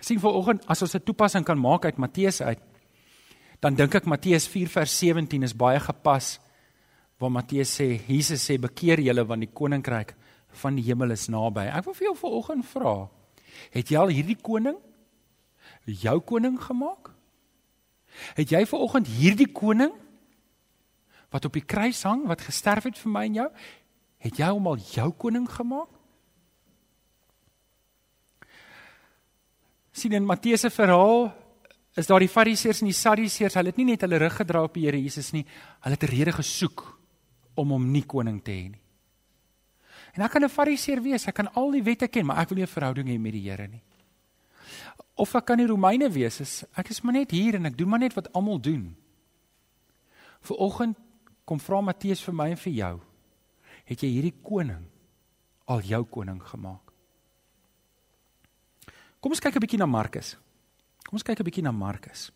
Sien 0.00 0.20
vanoggend 0.20 0.66
as 0.66 0.82
ons 0.82 0.94
'n 0.94 1.02
toepassing 1.02 1.44
kan 1.44 1.58
maak 1.58 1.84
uit 1.84 1.96
Matteus 1.96 2.40
uit 2.40 2.58
dan 3.60 3.76
dink 3.78 3.94
ek 3.98 4.06
Matteus 4.06 4.46
4 4.50 4.70
vers 4.70 4.94
17 5.00 5.46
is 5.46 5.54
baie 5.56 5.80
gepas 5.82 6.36
waar 7.18 7.32
Matteus 7.34 7.72
sê 7.80 7.96
Jesus 8.06 8.44
sê 8.44 8.58
bekeer 8.62 9.02
julle 9.02 9.24
want 9.26 9.42
die 9.42 9.50
koninkryk 9.50 10.14
van 10.62 10.78
die 10.78 10.86
hemel 10.86 11.12
is 11.12 11.26
naby. 11.28 11.66
Ek 11.66 11.84
wil 11.86 11.96
vir 11.98 12.08
jou 12.08 12.16
vanoggend 12.22 12.66
vra, 12.70 12.94
het 13.74 13.90
jy 13.90 13.98
al 13.98 14.14
hierdie 14.14 14.38
koning 14.38 14.78
jou 15.88 16.18
koning 16.24 16.58
gemaak? 16.60 17.10
Het 18.36 18.54
jy 18.56 18.62
vanoggend 18.68 19.08
hierdie 19.18 19.50
koning 19.52 19.92
wat 21.32 21.44
op 21.44 21.54
die 21.56 21.64
kruis 21.64 22.00
hang, 22.08 22.24
wat 22.28 22.44
gesterf 22.44 22.88
het 22.88 22.96
vir 22.96 23.12
my 23.12 23.26
en 23.28 23.38
jou, 23.42 23.48
het 24.24 24.40
jy 24.40 24.48
hom 24.48 24.70
al 24.70 24.80
jou 24.94 25.10
koning 25.20 25.48
gemaak? 25.50 25.98
sien 29.98 30.14
in 30.14 30.26
Matteus 30.26 30.62
se 30.62 30.70
verhaal 30.70 31.28
is 31.98 32.06
daar 32.06 32.22
die 32.22 32.30
Fariseërs 32.30 32.82
en 32.82 32.90
die 32.92 32.96
Sadduseërs, 32.96 33.56
hulle 33.58 33.72
het 33.72 33.78
nie 33.80 33.88
net 33.90 34.04
hulle 34.06 34.20
rug 34.22 34.36
gedra 34.38 34.62
op 34.62 34.76
die 34.76 34.84
Here 34.86 35.00
Jesus 35.00 35.32
nie, 35.34 35.44
hulle 35.82 35.96
het 35.98 36.04
'n 36.04 36.14
rede 36.14 36.32
gesoek 36.32 36.98
om 37.56 37.70
hom 37.70 37.90
nie 37.92 38.06
koning 38.06 38.42
te 38.42 38.52
hê 38.52 38.70
nie. 38.70 38.82
En 40.14 40.22
ek 40.22 40.30
kan 40.30 40.44
'n 40.44 40.48
Fariseer 40.48 41.02
wees, 41.02 41.26
ek 41.26 41.34
kan 41.34 41.48
al 41.54 41.70
die 41.72 41.82
wette 41.82 42.08
ken, 42.08 42.26
maar 42.26 42.38
ek 42.38 42.48
wil 42.50 42.56
nie 42.56 42.64
'n 42.64 42.76
verhouding 42.76 43.08
hê 43.08 43.18
met 43.18 43.32
die 43.32 43.50
Here 43.50 43.66
nie. 43.66 43.82
Of 45.16 45.34
ek 45.34 45.46
kan 45.46 45.58
die 45.58 45.66
Romeine 45.66 46.08
wees, 46.10 46.40
is, 46.40 46.64
ek 46.76 46.90
is 46.90 47.02
maar 47.02 47.14
net 47.14 47.30
hier 47.30 47.54
en 47.54 47.66
ek 47.66 47.76
doen 47.76 47.88
maar 47.88 47.98
net 47.98 48.14
wat 48.14 48.32
almal 48.32 48.60
doen. 48.60 48.96
Vooroggend 50.40 50.96
kom 51.44 51.58
vra 51.58 51.80
Matteus 51.80 52.22
vir 52.22 52.34
my 52.34 52.50
en 52.50 52.56
vir 52.56 52.72
jou, 52.72 53.00
het 53.84 54.00
jy 54.00 54.08
hierdie 54.08 54.42
koning 54.42 54.84
al 55.66 55.80
jou 55.80 56.04
koning 56.04 56.42
gemaak? 56.42 56.92
Kom 59.20 59.32
ons 59.32 59.40
kyk 59.40 59.56
'n 59.56 59.60
bietjie 59.60 59.78
na 59.78 59.86
Markus. 59.86 60.36
Kom 61.08 61.16
ons 61.16 61.24
kyk 61.24 61.40
'n 61.40 61.44
bietjie 61.48 61.64
na 61.64 61.72
Markus. 61.72 62.28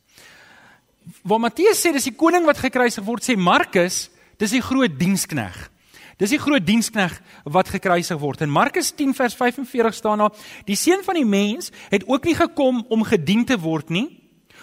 Waar 1.23 1.39
Matteus 1.39 1.77
sê 1.77 1.93
dis 1.93 2.09
die 2.09 2.17
koning 2.17 2.47
wat 2.47 2.57
gekruisig 2.57 3.05
word, 3.05 3.23
sê 3.23 3.37
Markus, 3.37 4.09
dis 4.39 4.51
die 4.51 4.63
groot 4.63 4.99
dienskneg. 4.99 5.69
Dis 6.17 6.31
die 6.31 6.39
groot 6.39 6.65
dienskneg 6.65 7.21
wat 7.45 7.69
gekruisig 7.69 8.19
word. 8.19 8.41
In 8.41 8.51
Markus 8.51 8.91
10 8.91 9.13
vers 9.13 9.35
45 9.35 9.95
staan 9.95 10.19
daar: 10.19 10.33
Die 10.65 10.77
seun 10.77 11.05
van 11.05 11.15
die 11.15 11.25
mens 11.25 11.71
het 11.91 12.09
ook 12.09 12.25
nie 12.25 12.35
gekom 12.35 12.87
om 12.89 13.05
gedien 13.05 13.45
te 13.45 13.59
word 13.59 13.91
nie, 13.91 14.09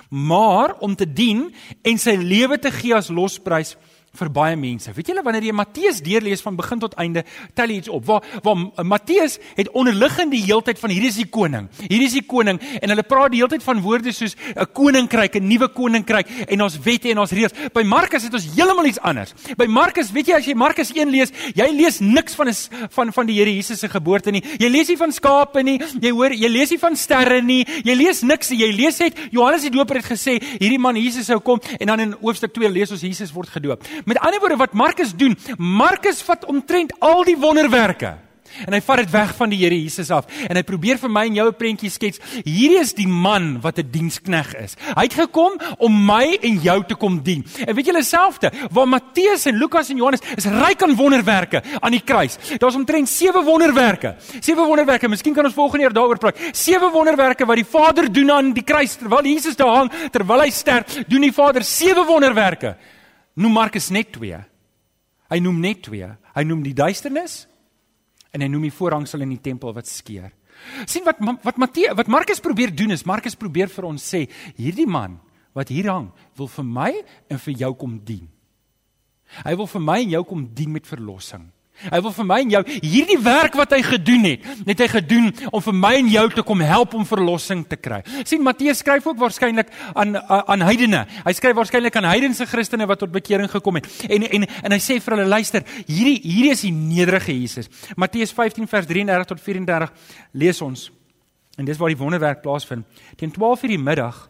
maar 0.09 0.73
om 0.79 0.95
te 0.95 1.05
dien 1.05 1.53
en 1.83 1.97
sy 1.97 2.15
lewe 2.15 2.57
te 2.57 2.71
gee 2.71 2.95
as 2.95 3.09
losprys 3.09 3.77
vir 4.17 4.29
baie 4.33 4.55
mense. 4.59 4.91
Weet 4.95 5.11
julle 5.11 5.23
wanneer 5.25 5.49
jy 5.49 5.53
Matteus 5.55 6.01
deurlees 6.05 6.41
van 6.41 6.57
begin 6.57 6.81
tot 6.81 6.95
einde, 7.01 7.23
tel 7.57 7.71
jy 7.71 7.79
iets 7.81 7.91
op. 7.93 8.05
Waar 8.07 8.25
waar 8.43 8.85
Matteus 8.85 9.37
het 9.57 9.69
onderliggend 9.77 10.33
die 10.33 10.43
heeltyd 10.43 10.79
van 10.81 10.93
hierdie 10.93 11.11
is 11.11 11.19
die 11.19 11.27
koning. 11.29 11.69
Hierdie 11.85 12.07
is 12.07 12.17
die 12.17 12.25
koning 12.25 12.59
en 12.81 12.93
hulle 12.93 13.05
praat 13.07 13.33
die 13.33 13.41
heeltyd 13.41 13.63
van 13.63 13.81
woorde 13.85 14.13
soos 14.15 14.35
'n 14.55 14.65
koninkryk, 14.73 15.35
'n 15.35 15.47
nuwe 15.47 15.69
koninkryk 15.69 16.27
en 16.47 16.61
ons 16.61 16.79
wette 16.83 17.09
en 17.09 17.19
ons 17.19 17.31
reëls. 17.31 17.53
By 17.73 17.83
Markus 17.83 18.23
het 18.23 18.33
ons 18.33 18.47
heeltemal 18.55 18.85
iets 18.85 18.99
anders. 18.99 19.33
By 19.57 19.65
Markus, 19.65 20.11
weet 20.11 20.27
jy 20.27 20.33
as 20.33 20.45
jy 20.45 20.53
Markus 20.53 20.91
1 20.91 21.09
lees, 21.09 21.31
jy 21.55 21.69
lees 21.71 21.99
niks 21.99 22.35
van 22.35 22.47
is 22.47 22.69
van 22.89 23.13
van 23.13 23.25
die 23.25 23.39
Here 23.39 23.55
Jesus 23.55 23.79
se 23.79 23.87
geboorte 23.87 24.31
nie. 24.31 24.43
Jy 24.59 24.69
lees 24.69 24.87
nie 24.87 24.97
van 24.97 25.11
skape 25.11 25.63
nie. 25.63 25.79
Jy 26.01 26.11
hoor, 26.11 26.31
jy 26.31 26.49
lees 26.49 26.69
nie 26.71 26.79
van 26.79 26.95
sterre 26.95 27.41
nie. 27.41 27.65
Jy 27.83 27.95
lees 27.95 28.21
niks. 28.21 28.49
Jy 28.49 28.71
lees 28.73 28.99
net 28.99 29.17
Johannes 29.31 29.61
die 29.61 29.69
Doper 29.69 29.95
het 29.95 30.05
gesê 30.05 30.39
hierdie 30.59 30.79
man 30.79 30.95
Jesus 30.95 31.25
sou 31.25 31.39
kom 31.39 31.59
en 31.79 31.87
dan 31.87 31.99
in 31.99 32.15
hoofstuk 32.21 32.53
2 32.53 32.69
lees 32.69 32.91
ons 32.91 33.01
Jesus 33.01 33.31
word 33.31 33.49
gedoop. 33.49 33.83
Met 34.05 34.19
ander 34.19 34.39
woorde 34.39 34.55
wat 34.55 34.73
Markus 34.73 35.15
doen, 35.15 35.37
Markus 35.57 36.21
vat 36.21 36.45
omtrent 36.45 36.93
al 36.99 37.23
die 37.23 37.37
wonderwerke 37.37 38.17
en 38.65 38.75
hy 38.75 38.79
vat 38.83 39.03
dit 39.03 39.11
weg 39.13 39.33
van 39.37 39.51
die 39.51 39.59
Here 39.61 39.77
Jesus 39.77 40.09
af 40.13 40.29
en 40.47 40.57
hy 40.57 40.63
probeer 40.65 40.99
vir 41.01 41.11
my 41.13 41.25
en 41.27 41.37
jou 41.37 41.47
'n 41.47 41.57
prentjie 41.57 41.91
skets. 41.91 42.19
Hierdie 42.43 42.79
is 42.79 42.93
die 42.93 43.07
man 43.07 43.61
wat 43.61 43.79
'n 43.79 43.91
dienskneg 43.91 44.53
is. 44.55 44.75
Hy 44.95 45.03
het 45.03 45.13
gekom 45.13 45.59
om 45.77 46.05
my 46.05 46.37
en 46.41 46.59
jou 46.59 46.83
te 46.83 46.95
kom 46.95 47.21
dien. 47.21 47.45
En 47.67 47.75
weet 47.75 47.85
julle 47.85 48.03
selfde, 48.03 48.51
waar 48.71 48.87
Matteus 48.87 49.45
en 49.45 49.57
Lukas 49.57 49.89
en 49.89 49.97
Johannes 49.97 50.21
is 50.35 50.45
ryk 50.45 50.81
aan 50.83 50.95
wonderwerke 50.95 51.61
aan 51.79 51.91
die 51.91 52.03
kruis. 52.03 52.37
Daar's 52.57 52.75
omtrent 52.75 53.09
7 53.09 53.43
wonderwerke. 53.43 54.15
7 54.39 54.65
wonderwerke. 54.65 55.07
Miskien 55.07 55.33
kan 55.33 55.45
ons 55.45 55.53
volgende 55.53 55.83
jaar 55.83 55.93
daaroor 55.93 56.17
praat. 56.17 56.37
7 56.51 56.91
wonderwerke 56.91 57.45
wat 57.45 57.55
die 57.55 57.65
Vader 57.65 58.11
doen 58.11 58.31
aan 58.31 58.53
die 58.53 58.63
kruis 58.63 58.95
terwyl 58.95 59.23
Jesus 59.23 59.55
daar 59.55 59.75
hang, 59.75 59.91
terwyl 60.11 60.41
hy 60.41 60.49
sterf, 60.49 61.03
doen 61.07 61.21
die 61.21 61.33
Vader 61.33 61.63
7 61.63 62.05
wonderwerke 62.05 62.75
noem 63.39 63.55
Markus 63.55 63.89
net 63.95 64.11
twee. 64.15 64.39
Hy 65.29 65.39
noem 65.43 65.61
net 65.63 65.83
twee. 65.87 66.07
Hy 66.35 66.43
noem 66.47 66.65
die 66.65 66.75
duisternis 66.77 67.45
en 68.33 68.43
hy 68.43 68.49
noem 68.51 68.67
die 68.67 68.75
voorhangsel 68.75 69.23
in 69.25 69.33
die 69.33 69.41
tempel 69.41 69.73
wat 69.73 69.89
skeur. 69.89 70.29
sien 70.85 71.05
wat 71.05 71.21
wat 71.43 71.57
Matteus 71.57 71.95
wat 71.95 72.07
Markus 72.07 72.41
probeer 72.43 72.75
doen 72.75 72.91
is 72.91 73.05
Markus 73.05 73.35
probeer 73.35 73.69
vir 73.71 73.85
ons 73.85 74.03
sê 74.03 74.27
hierdie 74.57 74.87
man 74.87 75.19
wat 75.55 75.69
hier 75.69 75.87
hang 75.89 76.11
wil 76.35 76.47
vir 76.47 76.65
my 76.65 76.91
en 77.29 77.39
vir 77.39 77.53
jou 77.63 77.73
kom 77.75 77.99
dien. 78.05 78.27
Hy 79.45 79.55
wil 79.55 79.67
vir 79.67 79.81
my 79.81 79.97
en 80.03 80.13
jou 80.17 80.23
kom 80.23 80.45
dien 80.53 80.71
met 80.71 80.85
verlossing. 80.85 81.49
Hy 81.87 82.01
wil 82.03 82.11
vir 82.11 82.27
my 82.27 82.39
en 82.43 82.51
jou 82.51 82.61
hierdie 82.67 83.17
werk 83.23 83.55
wat 83.55 83.71
hy 83.75 83.79
gedoen 83.85 84.25
het, 84.27 84.47
net 84.67 84.81
hy 84.83 84.87
gedoen 84.91 85.29
om 85.47 85.63
vir 85.63 85.77
my 85.77 85.93
en 86.01 86.09
jou 86.11 86.25
te 86.33 86.43
kom 86.43 86.63
help 86.65 86.95
om 86.97 87.05
verlossing 87.07 87.63
te 87.69 87.77
kry. 87.79 88.01
sien 88.27 88.43
Matteus 88.43 88.81
skryf 88.83 89.07
ook 89.07 89.19
waarskynlik 89.19 89.71
aan 89.93 90.17
aan 90.19 90.65
heidene. 90.67 91.05
Hy 91.25 91.33
skryf 91.33 91.55
waarskynlik 91.55 91.95
aan 91.95 92.09
heidense 92.09 92.45
Christene 92.49 92.87
wat 92.89 92.99
tot 92.99 93.11
bekering 93.11 93.49
gekom 93.51 93.79
het. 93.79 93.87
En 94.09 94.27
en 94.27 94.47
en 94.47 94.75
hy 94.75 94.79
sê 94.83 94.99
vir 94.99 95.15
hulle 95.15 95.29
luister, 95.29 95.63
hierdie 95.87 96.19
hierdie 96.23 96.51
is 96.51 96.65
die 96.67 96.73
nederige 96.75 97.33
Jesus. 97.33 97.69
Matteus 97.95 98.33
15 98.35 98.67
vers 98.67 98.87
33 98.89 99.31
tot 99.31 99.41
34 99.41 99.93
lees 100.33 100.61
ons. 100.61 100.89
En 101.57 101.65
dis 101.65 101.77
waar 101.77 101.91
die 101.91 101.99
wonderwerk 101.99 102.41
plaasvind. 102.41 102.85
Teen 103.15 103.31
12:00 103.31 103.67
die 103.67 103.79
middag 103.79 104.29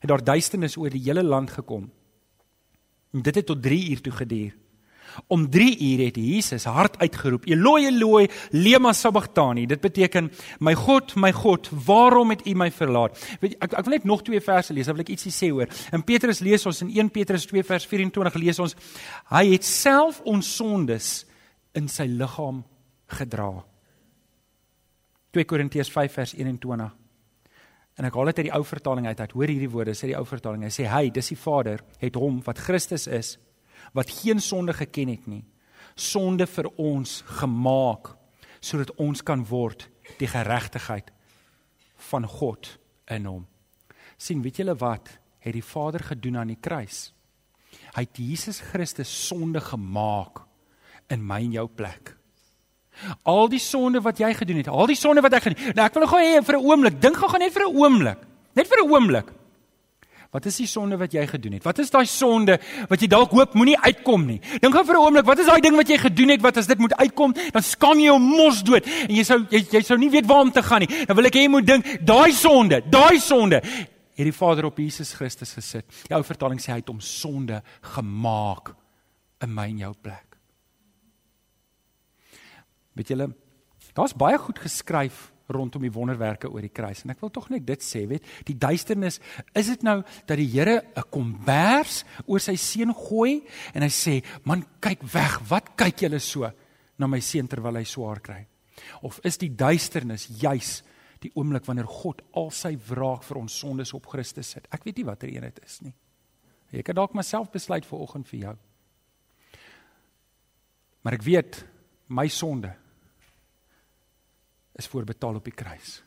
het 0.00 0.08
daar 0.08 0.24
duisternis 0.24 0.76
oor 0.76 0.90
die 0.90 1.02
hele 1.02 1.22
land 1.22 1.50
gekom. 1.50 1.90
En 3.12 3.22
dit 3.22 3.34
het 3.34 3.46
tot 3.46 3.62
3 3.62 3.90
uur 3.90 4.00
toe 4.00 4.12
geduur. 4.12 4.61
Om 5.26 5.50
3 5.50 5.78
uur 5.78 6.04
het 6.04 6.16
Jesus 6.16 6.64
hard 6.64 6.98
uitgeroep: 6.98 7.46
"Eloi, 7.46 7.86
Eloi, 7.86 8.28
lema 8.50 8.92
sabachthani." 8.92 9.66
Dit 9.66 9.80
beteken: 9.80 10.32
"My 10.58 10.74
God, 10.74 11.14
my 11.14 11.32
God, 11.32 11.70
waarom 11.84 12.30
het 12.30 12.46
U 12.46 12.54
my 12.54 12.70
verlaat?" 12.70 13.36
Weet 13.40 13.52
jy, 13.52 13.58
ek 13.60 13.72
ek 13.72 13.84
wil 13.84 13.94
net 13.94 14.04
nog 14.04 14.22
twee 14.22 14.40
verse 14.40 14.72
lees, 14.72 14.86
dan 14.86 14.94
wil 14.94 15.04
ek 15.04 15.14
ietsie 15.14 15.32
sê 15.32 15.50
hoor. 15.50 15.68
In 15.92 16.04
Petrus 16.04 16.40
lees 16.40 16.66
ons 16.66 16.80
in 16.80 16.90
1 16.90 17.10
Petrus 17.10 17.46
2 17.46 17.62
vers 17.62 17.86
24 17.86 18.34
lees 18.34 18.58
ons: 18.58 18.74
"Hy 19.30 19.52
het 19.52 19.64
self 19.64 20.20
ons 20.24 20.56
sondes 20.56 21.26
in 21.74 21.88
sy 21.88 22.04
liggaam 22.06 22.64
gedra." 23.06 23.64
2 25.32 25.44
Korintiërs 25.44 25.90
5 25.90 26.12
vers 26.12 26.34
21. 26.34 26.92
En 27.96 28.04
ek 28.04 28.14
haal 28.14 28.30
dit 28.30 28.38
uit 28.38 28.48
die 28.48 28.54
ou 28.56 28.64
vertaling 28.64 29.06
uit. 29.06 29.32
Hoor 29.32 29.48
hierdie 29.48 29.70
woorde, 29.70 29.94
sê 29.96 30.06
die 30.10 30.16
ou 30.16 30.24
vertaling. 30.28 30.64
Hy 30.64 30.72
sê 30.72 30.88
hy, 30.88 31.10
dis 31.10 31.32
die 31.32 31.36
Vader, 31.36 31.82
het 32.00 32.14
hom 32.14 32.40
wat 32.44 32.58
Christus 32.58 33.06
is 33.06 33.38
wat 33.92 34.10
geen 34.10 34.40
sonde 34.40 34.72
geken 34.72 35.08
het 35.08 35.26
nie, 35.26 35.44
sonde 35.94 36.46
vir 36.46 36.68
ons 36.80 37.22
gemaak 37.40 38.16
sodat 38.62 38.92
ons 39.02 39.22
kan 39.26 39.42
word 39.44 39.88
die 40.20 40.28
geregtigheid 40.30 41.10
van 42.10 42.26
God 42.26 42.78
in 43.10 43.26
hom. 43.26 43.46
sien, 44.16 44.42
weet 44.42 44.60
julle 44.62 44.76
wat 44.78 45.08
het 45.42 45.54
die 45.56 45.64
Vader 45.66 46.00
gedoen 46.12 46.36
aan 46.38 46.52
die 46.52 46.60
kruis? 46.60 47.10
Hy 47.96 48.04
het 48.04 48.18
Jesus 48.18 48.60
Christus 48.60 49.10
sonde 49.26 49.60
gemaak 49.60 50.44
in 51.10 51.24
my 51.26 51.40
en 51.42 51.56
jou 51.56 51.66
plek. 51.66 52.14
Al 53.26 53.48
die 53.50 53.60
sonde 53.60 54.02
wat 54.04 54.20
jy 54.20 54.30
gedoen 54.36 54.60
het, 54.60 54.68
al 54.68 54.86
die 54.86 54.98
sonde 54.98 55.24
wat 55.24 55.34
ek 55.34 55.48
gedoen 55.48 55.66
het. 55.66 55.76
Nou 55.76 55.86
ek 55.88 55.96
wil 55.98 56.06
gou 56.06 56.20
hê 56.20 56.42
vir 56.44 56.56
'n 56.56 56.66
oomblik, 56.70 57.00
dink 57.00 57.16
gou 57.16 57.38
net 57.38 57.52
vir 57.52 57.66
'n 57.66 57.76
oomblik. 57.76 58.18
Net 58.54 58.68
vir 58.68 58.78
'n 58.78 58.90
oomblik. 58.90 59.32
Wat 60.32 60.46
is 60.48 60.56
die 60.62 60.66
sonde 60.66 60.96
wat 60.96 61.12
jy 61.12 61.26
gedoen 61.28 61.58
het? 61.58 61.64
Wat 61.66 61.78
is 61.82 61.90
daai 61.92 62.06
sonde 62.08 62.54
wat 62.88 63.02
jy 63.04 63.08
dalk 63.12 63.34
hoop 63.36 63.52
moenie 63.58 63.76
uitkom 63.76 64.22
nie? 64.30 64.38
Dink 64.62 64.72
gou 64.72 64.84
vir 64.88 64.96
'n 64.96 65.04
oomblik, 65.04 65.26
wat 65.28 65.38
is 65.38 65.46
daai 65.46 65.60
ding 65.60 65.76
wat 65.76 65.88
jy 65.88 65.98
gedoen 65.98 66.30
het 66.30 66.40
wat 66.40 66.56
as 66.56 66.66
dit 66.66 66.78
moet 66.78 66.94
uitkom, 66.96 67.34
dan 67.52 67.62
skam 67.62 67.98
jy 67.98 68.06
jou 68.06 68.18
mos 68.18 68.62
dood 68.62 68.86
en 68.86 69.14
jy 69.14 69.24
sou 69.24 69.44
jy, 69.50 69.60
jy 69.70 69.82
sou 69.82 69.98
nie 69.98 70.08
weet 70.08 70.26
waar 70.26 70.40
om 70.40 70.50
te 70.50 70.62
gaan 70.62 70.80
nie. 70.80 71.04
Dan 71.06 71.16
wil 71.16 71.26
ek 71.26 71.34
hê 71.34 71.42
jy 71.42 71.48
moet 71.48 71.66
dink, 71.66 71.84
daai 72.00 72.32
sonde, 72.32 72.80
daai 72.88 73.20
sonde 73.20 73.60
het 73.60 74.24
die 74.24 74.32
Vader 74.32 74.64
op 74.64 74.78
Jesus 74.78 75.12
Christus 75.12 75.52
gesit. 75.52 75.84
Die 76.08 76.16
ou 76.16 76.22
vertaling 76.22 76.60
sê 76.60 76.72
hy 76.72 76.80
het 76.80 76.88
hom 76.88 77.00
sonde 77.00 77.62
gemaak 77.82 78.74
in 79.42 79.54
my 79.54 79.68
en 79.68 79.78
jou 79.78 79.94
plek. 80.00 80.38
Weet 82.94 83.08
julle, 83.08 83.34
daar's 83.92 84.16
baie 84.16 84.38
goed 84.38 84.58
geskryf 84.58 85.32
rondom 85.48 85.82
die 85.82 85.92
wonderwerke 85.92 86.50
oor 86.50 86.62
die 86.62 86.72
kruis 86.72 87.04
en 87.04 87.14
ek 87.14 87.20
wil 87.20 87.32
tog 87.34 87.48
net 87.50 87.64
dit 87.66 87.82
sê, 87.84 88.04
weet, 88.08 88.26
die 88.46 88.56
duisternis, 88.58 89.20
is 89.54 89.70
dit 89.72 89.82
nou 89.86 90.00
dat 90.26 90.36
die 90.38 90.48
Here 90.52 90.82
'n 90.96 91.08
kombers 91.10 92.04
oor 92.26 92.40
sy 92.40 92.56
seun 92.56 92.94
gooi 92.94 93.42
en 93.74 93.82
hy 93.82 93.88
sê, 93.88 94.22
"Man, 94.44 94.64
kyk 94.80 95.02
weg, 95.12 95.40
wat 95.50 95.76
kyk 95.76 96.02
julle 96.02 96.20
so 96.20 96.50
na 96.98 97.06
my 97.06 97.20
seun 97.20 97.48
terwyl 97.48 97.76
hy 97.76 97.84
swaar 97.84 98.20
kry?" 98.20 98.46
Of 99.02 99.20
is 99.24 99.38
die 99.38 99.50
duisternis 99.50 100.26
juis 100.26 100.82
die 101.20 101.30
oomblik 101.34 101.66
wanneer 101.66 101.86
God 101.86 102.22
al 102.34 102.50
sy 102.50 102.76
wraak 102.88 103.22
vir 103.22 103.38
ons 103.38 103.58
sondes 103.58 103.94
op 103.94 104.06
Christus 104.06 104.50
sit? 104.50 104.66
Ek 104.72 104.84
weet 104.84 104.96
nie 104.96 105.04
watter 105.04 105.28
een 105.28 105.42
dit 105.42 105.60
is 105.64 105.80
nie. 105.82 105.94
Ek 106.72 106.84
kan 106.84 106.94
dalk 106.94 107.14
myself 107.14 107.50
besluit 107.52 107.84
vir 107.84 107.98
oggend 107.98 108.28
vir 108.28 108.40
jou. 108.40 108.56
Maar 111.02 111.12
ek 111.18 111.22
weet 111.22 111.64
my 112.08 112.28
sonde 112.28 112.72
is 114.78 114.88
voorbetaal 114.88 115.38
op 115.40 115.44
die 115.44 115.54
kruis. 115.54 116.00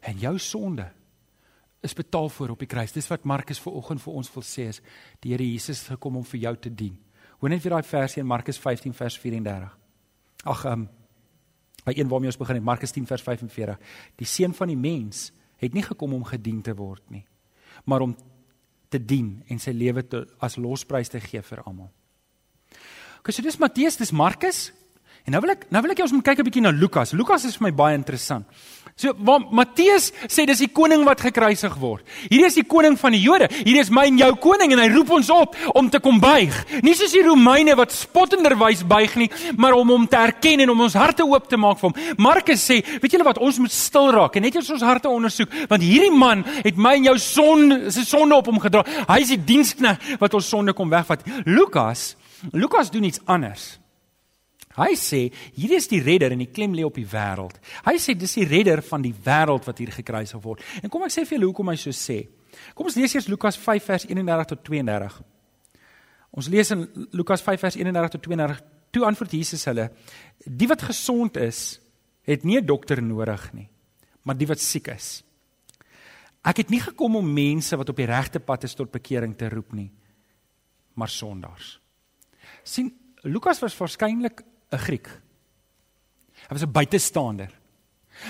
En 0.00 0.18
jou 0.18 0.38
sonde 0.38 0.90
is 1.80 1.94
betaal 1.94 2.28
voor 2.28 2.54
op 2.54 2.58
die 2.58 2.68
kruis. 2.70 2.92
Dis 2.92 3.08
wat 3.08 3.24
Markus 3.24 3.60
ver 3.60 3.72
oggend 3.72 4.02
vir 4.02 4.14
ons 4.18 4.30
wil 4.34 4.44
sê 4.46 4.68
is 4.72 4.80
die 5.20 5.32
Here 5.32 5.44
Jesus 5.44 5.82
het 5.84 5.96
gekom 5.96 6.16
om 6.16 6.24
vir 6.24 6.40
jou 6.40 6.54
te 6.56 6.72
dien. 6.74 6.96
Hoor 7.38 7.52
net 7.52 7.62
weer 7.62 7.76
daai 7.76 7.86
versie 7.86 8.22
in 8.22 8.28
Markus 8.28 8.58
15 8.58 8.94
vers 8.96 9.18
34. 9.20 9.74
Ag 10.44 10.64
ehm 10.64 10.86
um, 10.86 10.88
by 11.86 11.92
een 11.94 12.08
waarmee 12.10 12.32
ons 12.32 12.38
begin 12.38 12.58
het 12.58 12.64
Markus 12.66 12.90
10 12.90 13.04
vers 13.06 13.22
45. 13.22 13.76
Die 14.18 14.26
seun 14.26 14.54
van 14.54 14.72
die 14.72 14.78
mens 14.78 15.28
het 15.62 15.74
nie 15.74 15.84
gekom 15.86 16.16
om 16.16 16.24
gedien 16.26 16.58
te 16.62 16.74
word 16.74 17.04
nie, 17.14 17.22
maar 17.84 18.02
om 18.02 18.16
te 18.90 18.98
dien 18.98 19.44
en 19.46 19.60
sy 19.62 19.70
lewe 19.70 20.02
te 20.02 20.24
as 20.42 20.56
losprys 20.58 21.12
te 21.12 21.20
gee 21.22 21.42
vir 21.42 21.62
almal. 21.62 21.92
Okay, 23.20 23.32
so 23.32 23.42
dis 23.42 23.58
Matteus, 23.58 23.98
dis 24.00 24.12
Markus, 24.12 24.72
En 25.26 25.34
nou 25.34 25.42
wil 25.42 25.56
ek 25.56 25.66
nou 25.74 25.82
wil 25.82 25.90
ek 25.90 26.00
jou 26.00 26.06
ons 26.06 26.14
moet 26.14 26.24
kyk 26.24 26.38
'n 26.38 26.46
bietjie 26.46 26.62
na 26.62 26.70
Lukas. 26.70 27.12
Lukas 27.12 27.44
is 27.44 27.56
vir 27.56 27.66
my 27.66 27.74
baie 27.74 27.94
interessant. 27.94 28.46
So 28.96 29.12
waar 29.18 29.42
Matteus 29.52 30.08
sê 30.24 30.46
dis 30.46 30.58
die 30.58 30.70
koning 30.72 31.04
wat 31.04 31.20
gekruisig 31.20 31.74
word. 31.76 32.00
Hierdie 32.30 32.46
is 32.46 32.54
die 32.54 32.64
koning 32.64 32.96
van 32.96 33.12
die 33.12 33.20
Jode. 33.20 33.50
Hierdie 33.52 33.82
is 33.82 33.90
my 33.90 34.06
en 34.08 34.16
jou 34.16 34.30
koning 34.40 34.72
en 34.72 34.78
hy 34.78 34.88
roep 34.88 35.10
ons 35.10 35.28
op 35.30 35.56
om 35.74 35.90
te 35.90 36.00
kom 36.00 36.18
buig. 36.18 36.82
Nie 36.82 36.94
soos 36.94 37.12
die 37.12 37.20
Romeine 37.26 37.76
wat 37.76 37.92
spottenderwys 37.92 38.86
buig 38.88 39.16
nie, 39.16 39.30
maar 39.56 39.76
om 39.76 39.92
hom 39.92 40.08
te 40.08 40.16
erken 40.16 40.60
en 40.60 40.70
om 40.70 40.80
ons 40.80 40.94
harte 40.94 41.28
oop 41.28 41.46
te 41.46 41.60
maak 41.60 41.78
vir 41.78 41.90
hom. 41.90 42.16
Markus 42.16 42.64
sê, 42.64 42.80
weet 43.02 43.12
julle 43.12 43.28
wat, 43.28 43.38
ons 43.38 43.58
moet 43.58 43.70
stil 43.70 44.12
raak 44.16 44.36
en 44.36 44.42
net 44.42 44.56
ons 44.56 44.80
harte 44.80 45.12
ondersoek, 45.12 45.52
want 45.68 45.82
hierdie 45.82 46.10
man 46.10 46.44
het 46.64 46.76
my 46.80 46.96
en 46.96 47.12
jou 47.12 47.18
son 47.18 47.90
se 47.90 48.04
sonde 48.08 48.34
op 48.34 48.46
hom 48.46 48.60
gedra. 48.64 48.80
Hy 49.10 49.20
is 49.20 49.28
die 49.28 49.44
diensknegt 49.44 50.16
wat 50.20 50.34
ons 50.34 50.48
sonde 50.48 50.72
kom 50.72 50.88
wegvat. 50.88 51.20
Lukas, 51.44 52.14
Lukas 52.52 52.90
doen 52.90 53.04
iets 53.04 53.20
anders. 53.26 53.76
Hy 54.76 54.92
sê 55.00 55.32
hier 55.56 55.72
is 55.76 55.88
die 55.88 56.02
redder 56.04 56.34
en 56.34 56.42
die 56.42 56.52
klem 56.52 56.74
lê 56.76 56.84
op 56.84 56.98
die 56.98 57.06
wêreld. 57.08 57.56
Hy 57.86 57.96
sê 58.02 58.14
dis 58.18 58.36
die 58.36 58.46
redder 58.48 58.82
van 58.84 59.02
die 59.02 59.14
wêreld 59.14 59.64
wat 59.64 59.78
hier 59.80 59.92
gekruisig 59.94 60.42
word. 60.42 60.64
En 60.82 60.92
kom 60.92 61.06
ek 61.06 61.14
sê 61.14 61.24
vir 61.24 61.38
julle 61.38 61.50
hoekom 61.50 61.72
hy 61.72 61.78
so 61.80 61.94
sê. 61.96 62.26
Kom 62.76 62.90
ons 62.90 62.96
lees 62.96 63.14
eers 63.14 63.28
Lukas 63.28 63.56
5 63.60 63.88
vers 63.88 64.06
31 64.08 64.50
tot 64.52 64.64
32. 64.68 65.20
Ons 66.36 66.50
lees 66.52 66.72
in 66.74 66.84
Lukas 67.16 67.44
5 67.44 67.64
vers 67.64 67.78
31 67.80 68.16
tot 68.16 68.26
32. 68.28 68.64
Toe 68.92 69.04
antwoord 69.08 69.32
Jesus 69.32 69.64
hulle: 69.68 69.90
Die 70.44 70.68
wat 70.68 70.84
gesond 70.88 71.36
is, 71.40 71.80
het 72.26 72.44
nie 72.44 72.58
'n 72.60 72.66
dokter 72.66 73.02
nodig 73.02 73.52
nie, 73.52 73.68
maar 74.22 74.36
die 74.36 74.46
wat 74.46 74.60
siek 74.60 74.88
is. 74.88 75.22
Ek 76.44 76.56
het 76.56 76.70
nie 76.70 76.80
gekom 76.80 77.16
om 77.16 77.32
mense 77.32 77.76
wat 77.76 77.88
op 77.88 77.96
die 77.96 78.06
regte 78.06 78.40
pad 78.40 78.64
is 78.64 78.74
tot 78.74 78.92
bekering 78.92 79.36
te 79.36 79.48
roep 79.48 79.72
nie, 79.72 79.90
maar 80.94 81.08
sondaars. 81.08 81.80
sien 82.62 82.92
Lukas 83.22 83.60
was 83.60 83.76
waarskynlik 83.76 84.42
'n 84.72 84.78
Griek. 84.78 85.08
Hy 86.48 86.54
was 86.54 86.62
'n 86.62 86.72
buitestander. 86.72 87.50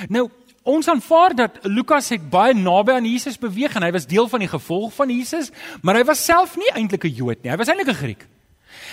Nou, 0.09 0.31
ons 0.63 0.89
aanvaar 0.89 1.35
dat 1.35 1.59
Lukas 1.63 2.09
het 2.09 2.31
baie 2.31 2.55
naby 2.55 2.93
aan 2.93 3.05
Jesus 3.05 3.39
beweeg 3.39 3.75
en 3.75 3.83
hy 3.83 3.93
was 3.93 4.07
deel 4.07 4.29
van 4.29 4.41
die 4.41 4.49
gevolg 4.49 4.95
van 4.95 5.11
Jesus, 5.11 5.51
maar 5.83 5.95
hy 5.95 6.05
was 6.05 6.25
self 6.25 6.57
nie 6.57 6.71
eintlik 6.75 7.05
'n 7.05 7.15
Jood 7.15 7.43
nie. 7.43 7.51
Hy 7.51 7.57
was 7.57 7.69
eintlik 7.69 7.89
'n 7.89 8.03
Griek. 8.03 8.27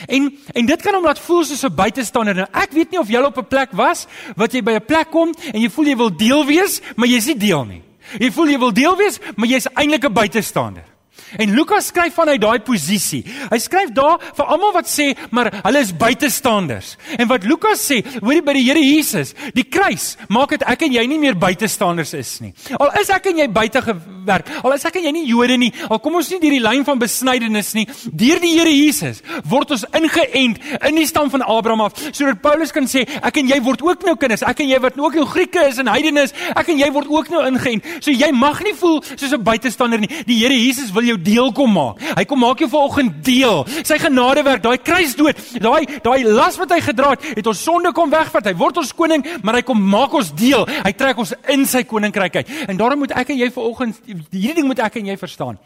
En 0.08 0.38
en 0.54 0.66
dit 0.66 0.82
kan 0.82 0.94
hom 0.94 1.04
laat 1.04 1.20
voel 1.20 1.44
soos 1.44 1.64
'n 1.64 1.76
buitestander. 1.76 2.36
Nou, 2.36 2.48
ek 2.52 2.72
weet 2.72 2.92
nie 2.92 3.00
of 3.00 3.10
jy 3.10 3.22
op 3.22 3.38
'n 3.38 3.48
plek 3.48 3.72
was 3.72 4.08
wat 4.36 4.52
jy 4.52 4.62
by 4.62 4.72
'n 4.72 4.86
plek 4.86 5.10
kom 5.10 5.34
en 5.54 5.62
jy 5.62 5.70
voel 5.70 5.86
jy 5.86 5.96
wil 5.96 6.16
deel 6.16 6.46
wees, 6.46 6.82
maar 6.96 7.08
jy's 7.08 7.26
nie 7.26 7.38
deel 7.38 7.66
nie. 7.66 7.82
Jy 8.20 8.32
voel 8.32 8.48
jy 8.48 8.60
wil 8.60 8.74
deel 8.74 8.98
wees, 8.98 9.20
maar 9.36 9.48
jy's 9.48 9.68
eintlik 9.74 10.06
'n 10.06 10.14
buitestander. 10.14 10.93
En 11.38 11.56
Lukas 11.56 11.88
skryf 11.90 12.14
vanuit 12.14 12.42
daai 12.42 12.60
posisie. 12.66 13.24
Hy 13.50 13.58
skryf 13.62 13.94
daar 13.96 14.20
vir 14.38 14.50
almal 14.54 14.74
wat 14.76 14.90
sê, 14.90 15.12
maar 15.34 15.50
hulle 15.64 15.82
is 15.82 15.94
buitestanders. 15.98 16.96
En 17.18 17.28
wat 17.32 17.46
Lukas 17.48 17.82
sê, 17.82 18.02
hoorie 18.22 18.44
by 18.46 18.54
die 18.58 18.66
Here 18.68 18.82
Jesus, 18.82 19.34
die 19.56 19.66
kruis 19.66 20.14
maak 20.30 20.54
dit 20.56 20.66
ek 20.70 20.86
en 20.88 20.94
jy 20.96 21.04
nie 21.10 21.20
meer 21.22 21.38
buitestanders 21.40 22.14
is 22.18 22.36
nie. 22.44 22.54
Al 22.78 22.94
is 23.02 23.12
ek 23.14 23.32
en 23.32 23.42
jy 23.42 23.48
buite 23.54 23.82
gewerk, 23.84 24.52
al 24.64 24.76
is 24.78 24.86
ek 24.86 25.00
en 25.02 25.08
jy 25.08 25.14
nie 25.16 25.26
Jode 25.28 25.58
nie, 25.58 25.72
al 25.90 26.02
kom 26.04 26.20
ons 26.20 26.30
nie 26.32 26.40
deur 26.42 26.56
die 26.56 26.64
lyn 26.64 26.86
van 26.88 27.02
besnydenis 27.02 27.74
nie, 27.78 27.86
deur 28.12 28.42
die 28.44 28.54
Here 28.54 28.74
Jesus 28.74 29.22
word 29.50 29.74
ons 29.76 29.86
ingeënt 29.98 30.62
in 30.90 31.00
die 31.00 31.08
stam 31.10 31.32
van 31.34 31.46
Abraham 31.48 31.86
af, 31.88 31.98
sodat 32.12 32.42
Paulus 32.44 32.74
kan 32.76 32.88
sê, 32.90 33.06
ek 33.22 33.42
en 33.42 33.50
jy 33.50 33.60
word 33.66 33.84
ook 33.86 34.06
nou 34.08 34.16
kinders, 34.20 34.46
ek 34.48 34.64
en 34.64 34.70
jy 34.70 34.80
wat 34.84 35.00
ook 35.00 35.18
nou 35.18 35.26
Grieke 35.34 35.66
is 35.70 35.80
en 35.82 35.90
heidene 35.92 36.28
is, 36.28 36.36
ek 36.54 36.70
en 36.74 36.82
jy 36.82 36.90
word 36.94 37.10
ook 37.12 37.32
nou 37.34 37.44
ingeënt. 37.48 37.90
So 38.04 38.14
jy 38.14 38.30
mag 38.36 38.62
nie 38.66 38.76
voel 38.78 39.02
soos 39.16 39.34
'n 39.34 39.44
buitestander 39.44 40.00
nie. 40.00 40.10
Die 40.28 40.40
Here 40.44 40.54
Jesus 40.54 40.92
wil 40.94 41.03
jou 41.08 41.18
deel 41.22 41.52
kom 41.56 41.74
maak. 41.74 42.02
Hy 42.18 42.24
kom 42.30 42.42
maak 42.44 42.62
jou 42.64 42.70
vanoggend 42.72 43.20
deel. 43.26 43.64
Sy 43.86 43.98
genadewerk, 44.02 44.64
daai 44.64 44.78
kruisdood, 44.78 45.40
daai 45.64 46.00
daai 46.06 46.24
las 46.28 46.58
wat 46.62 46.74
hy 46.76 46.80
gedra 46.84 47.14
het, 47.16 47.28
het 47.40 47.50
ons 47.50 47.64
sonde 47.64 47.92
kom 47.96 48.12
wegvat. 48.14 48.50
Hy 48.52 48.56
word 48.60 48.82
ons 48.84 48.94
koning, 48.98 49.26
maar 49.44 49.60
hy 49.60 49.66
kom 49.68 49.82
maak 49.82 50.16
ons 50.18 50.32
deel. 50.38 50.66
Hy 50.86 50.94
trek 50.98 51.20
ons 51.24 51.36
in 51.54 51.68
sy 51.70 51.84
koninkryk 51.90 52.42
uit. 52.42 52.56
En 52.70 52.80
daarom 52.80 53.04
moet 53.04 53.16
ek 53.20 53.34
en 53.34 53.42
jy 53.42 53.52
vanoggend 53.54 54.00
hierdie 54.32 54.56
ding 54.62 54.70
moet 54.70 54.82
ek 54.86 55.02
en 55.02 55.12
jy 55.14 55.20
verstaan. 55.20 55.60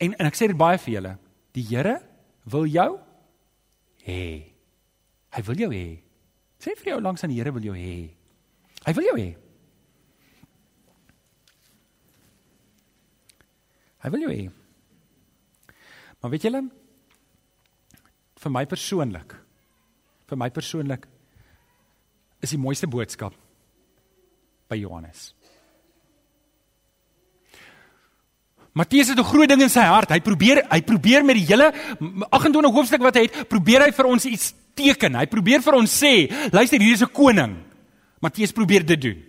En 0.00 0.12
en 0.18 0.28
ek 0.28 0.36
sê 0.38 0.50
dit 0.50 0.58
baie 0.58 0.78
vir 0.82 0.94
julle. 0.98 1.16
Die 1.56 1.64
Here 1.70 1.96
wil 2.52 2.66
jou 2.68 2.90
hê. 4.06 4.26
Hy 5.36 5.42
wil 5.48 5.64
jou 5.66 5.72
hê. 5.72 5.86
Sê 6.62 6.76
vir 6.76 6.94
jou 6.94 7.00
langs 7.04 7.24
aan 7.24 7.32
die 7.32 7.40
Here 7.40 7.52
wil 7.52 7.64
jou 7.64 7.76
hê. 7.76 7.98
Hy 8.86 8.94
wil 8.96 9.08
jou 9.10 9.16
hê. 9.18 9.30
Hy 14.06 14.12
wil 14.14 14.22
jou 14.22 14.30
hê. 14.30 14.46
Maar 16.22 16.30
weet 16.30 16.46
julle 16.46 16.62
vir 18.38 18.52
my 18.54 18.62
persoonlik 18.70 19.34
vir 20.30 20.38
my 20.38 20.48
persoonlik 20.50 21.06
is 22.42 22.52
die 22.54 22.60
mooiste 22.60 22.86
boodskap 22.90 23.34
by 24.70 24.78
Johannes. 24.78 25.32
Matteus 28.76 29.08
het 29.08 29.18
'n 29.18 29.24
groot 29.24 29.48
ding 29.48 29.62
in 29.62 29.70
sy 29.70 29.80
hart. 29.80 30.10
Hy 30.10 30.20
probeer 30.20 30.66
hy 30.70 30.80
probeer 30.82 31.24
met 31.24 31.36
die 31.36 31.46
hele 31.46 31.72
28 32.30 32.72
hoofstuk 32.72 33.00
wat 33.00 33.14
hy 33.14 33.22
het, 33.22 33.48
probeer 33.48 33.80
hy 33.80 33.90
vir 33.90 34.06
ons 34.06 34.24
iets 34.24 34.54
teken. 34.74 35.14
Hy 35.14 35.26
probeer 35.26 35.62
vir 35.62 35.74
ons 35.74 36.02
sê, 36.02 36.30
luister, 36.52 36.78
hier 36.80 36.92
is 36.92 37.02
'n 37.02 37.12
koning. 37.12 37.56
Matteus 38.20 38.52
probeer 38.52 38.84
dit 38.84 39.00
doen. 39.00 39.24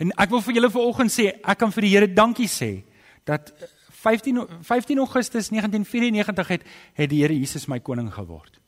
En 0.00 0.12
ek 0.16 0.30
wil 0.30 0.40
vir 0.40 0.54
julle 0.54 0.70
vanoggend 0.70 1.10
sê, 1.10 1.40
ek 1.44 1.58
kan 1.58 1.70
vir 1.72 1.82
die 1.82 1.90
Here 1.90 2.14
dankie 2.14 2.48
sê 2.48 2.82
dat 3.24 3.52
15 4.00 4.46
15 4.64 4.98
Augustus 4.98 5.50
1994 5.52 6.48
het 6.48 6.66
het 6.94 7.10
die 7.10 7.20
Here 7.22 7.36
Jesus 7.36 7.68
my 7.68 7.80
koning 7.80 8.08
geword. 8.14 8.60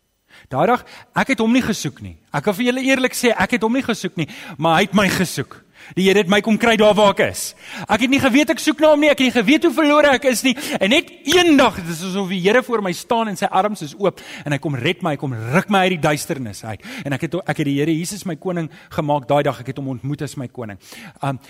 Daai 0.52 0.66
dag, 0.66 0.84
ek 1.16 1.34
het 1.34 1.42
hom 1.44 1.52
nie 1.52 1.64
gesoek 1.64 2.00
nie. 2.04 2.16
Ek 2.32 2.44
kan 2.44 2.56
vir 2.56 2.70
julle 2.70 2.84
eerlik 2.84 3.16
sê, 3.16 3.32
ek 3.32 3.56
het 3.56 3.66
hom 3.66 3.76
nie 3.76 3.84
gesoek 3.84 4.16
nie, 4.20 4.28
maar 4.56 4.80
hy 4.80 4.88
het 4.88 4.96
my 4.96 5.08
gesoek. 5.12 5.58
Die 5.96 6.06
Here 6.06 6.22
het 6.22 6.30
my 6.30 6.40
kom 6.44 6.56
kry 6.60 6.76
daar 6.78 6.94
waar 6.94 7.12
ek 7.14 7.24
is. 7.32 7.42
Ek 7.88 8.04
het 8.04 8.12
nie 8.12 8.20
geweet 8.22 8.52
ek 8.54 8.62
soek 8.62 8.80
na 8.80 8.92
hom 8.92 9.02
nie, 9.02 9.10
ek 9.10 9.18
het 9.18 9.28
nie 9.28 9.34
geweet 9.34 9.66
hoe 9.66 9.72
verlore 9.74 10.14
ek 10.14 10.28
is 10.30 10.44
nie. 10.46 10.54
En 10.78 10.92
net 10.94 11.10
eendag, 11.32 11.80
dit 11.80 11.90
is 11.94 12.04
asof 12.12 12.30
die 12.32 12.40
Here 12.44 12.62
voor 12.62 12.84
my 12.86 12.94
staan 12.96 13.32
en 13.32 13.38
sy 13.38 13.50
arms 13.50 13.84
is 13.88 13.96
oop 13.98 14.22
en 14.44 14.54
hy 14.54 14.60
kom 14.62 14.78
red 14.78 15.02
my, 15.02 15.16
hy 15.16 15.20
kom 15.20 15.34
ruk 15.34 15.72
my 15.72 15.84
uit 15.86 15.96
die 15.96 16.02
duisternis 16.06 16.64
uit. 16.64 16.86
En 17.04 17.18
ek 17.18 17.26
het 17.26 17.38
ek 17.42 17.64
het 17.64 17.68
die 17.68 17.78
Here 17.80 17.92
Jesus 17.92 18.26
my 18.28 18.38
koning 18.40 18.70
gemaak 18.94 19.28
daai 19.30 19.42
dag, 19.48 19.60
ek 19.64 19.72
het 19.72 19.82
hom 19.82 19.94
ontmoet 19.96 20.24
as 20.28 20.38
my 20.40 20.48
koning. 20.52 20.80
Um 21.20 21.40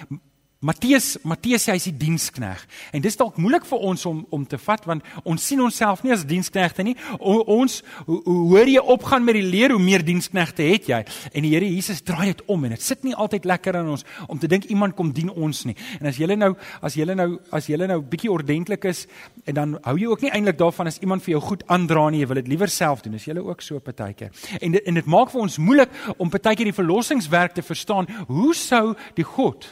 Matteus 0.63 1.17
Matteus 1.27 1.65
sê 1.67 1.75
hy's 1.75 1.89
die 1.89 1.97
dienskneg. 2.05 2.61
En 2.95 3.03
dis 3.03 3.17
dalk 3.19 3.39
moeilik 3.43 3.65
vir 3.67 3.81
ons 3.89 4.05
om 4.07 4.21
om 4.31 4.45
te 4.47 4.59
vat 4.63 4.85
want 4.87 5.07
ons 5.27 5.43
sien 5.43 5.61
onsself 5.65 6.05
nie 6.07 6.13
as 6.15 6.23
diensknegte 6.29 6.85
nie. 6.87 6.95
O, 7.19 7.41
ons 7.51 7.81
hoe, 8.07 8.21
hoor 8.53 8.71
jy 8.71 8.85
opgaan 8.95 9.27
met 9.27 9.41
die 9.41 9.43
leer 9.43 9.75
hoe 9.75 9.83
meer 9.83 10.05
diensknegte 10.07 10.63
het 10.69 10.87
jy? 10.93 11.01
En 11.33 11.43
die 11.43 11.51
Here 11.51 11.67
Jesus 11.67 12.05
draai 12.07 12.29
dit 12.31 12.45
om 12.47 12.63
en 12.63 12.77
dit 12.77 12.85
sit 12.85 13.03
nie 13.03 13.17
altyd 13.19 13.49
lekker 13.51 13.81
in 13.81 13.91
ons 13.97 14.07
om 14.29 14.39
te 14.39 14.47
dink 14.47 14.71
iemand 14.71 14.95
kom 14.95 15.11
dien 15.11 15.35
ons 15.35 15.65
nie. 15.67 15.75
En 15.99 16.13
as 16.13 16.23
jy 16.23 16.31
nou 16.31 16.53
as 16.81 16.95
jy 16.95 17.11
nou 17.11 17.29
as 17.51 17.67
jy 17.67 17.83
nou 17.83 17.99
bietjie 18.15 18.31
ordentlik 18.31 18.87
is 18.87 19.09
en 19.51 19.59
dan 19.59 19.77
hou 19.83 19.99
jy 19.99 20.15
ook 20.15 20.23
nie 20.23 20.31
eintlik 20.31 20.63
daarvan 20.63 20.95
as 20.95 21.03
iemand 21.03 21.27
vir 21.27 21.35
jou 21.35 21.45
goed 21.51 21.67
aandra 21.67 22.07
nie, 22.11 22.23
jy 22.23 22.31
wil 22.31 22.43
dit 22.45 22.55
liewer 22.55 22.71
self 22.71 23.03
doen. 23.03 23.19
Is 23.19 23.27
jy 23.27 23.35
ook 23.43 23.67
so 23.67 23.83
partykeer? 23.83 24.31
En 24.63 24.79
dit 24.79 24.87
en 24.87 25.03
dit 25.03 25.11
maak 25.19 25.35
vir 25.35 25.43
ons 25.43 25.59
moeilik 25.59 26.03
om 26.23 26.31
partykeer 26.31 26.71
die 26.71 26.81
verlossingswerk 26.81 27.59
te 27.59 27.67
verstaan. 27.67 28.07
Hoe 28.31 28.55
sou 28.55 28.93
die 29.19 29.27
God 29.27 29.67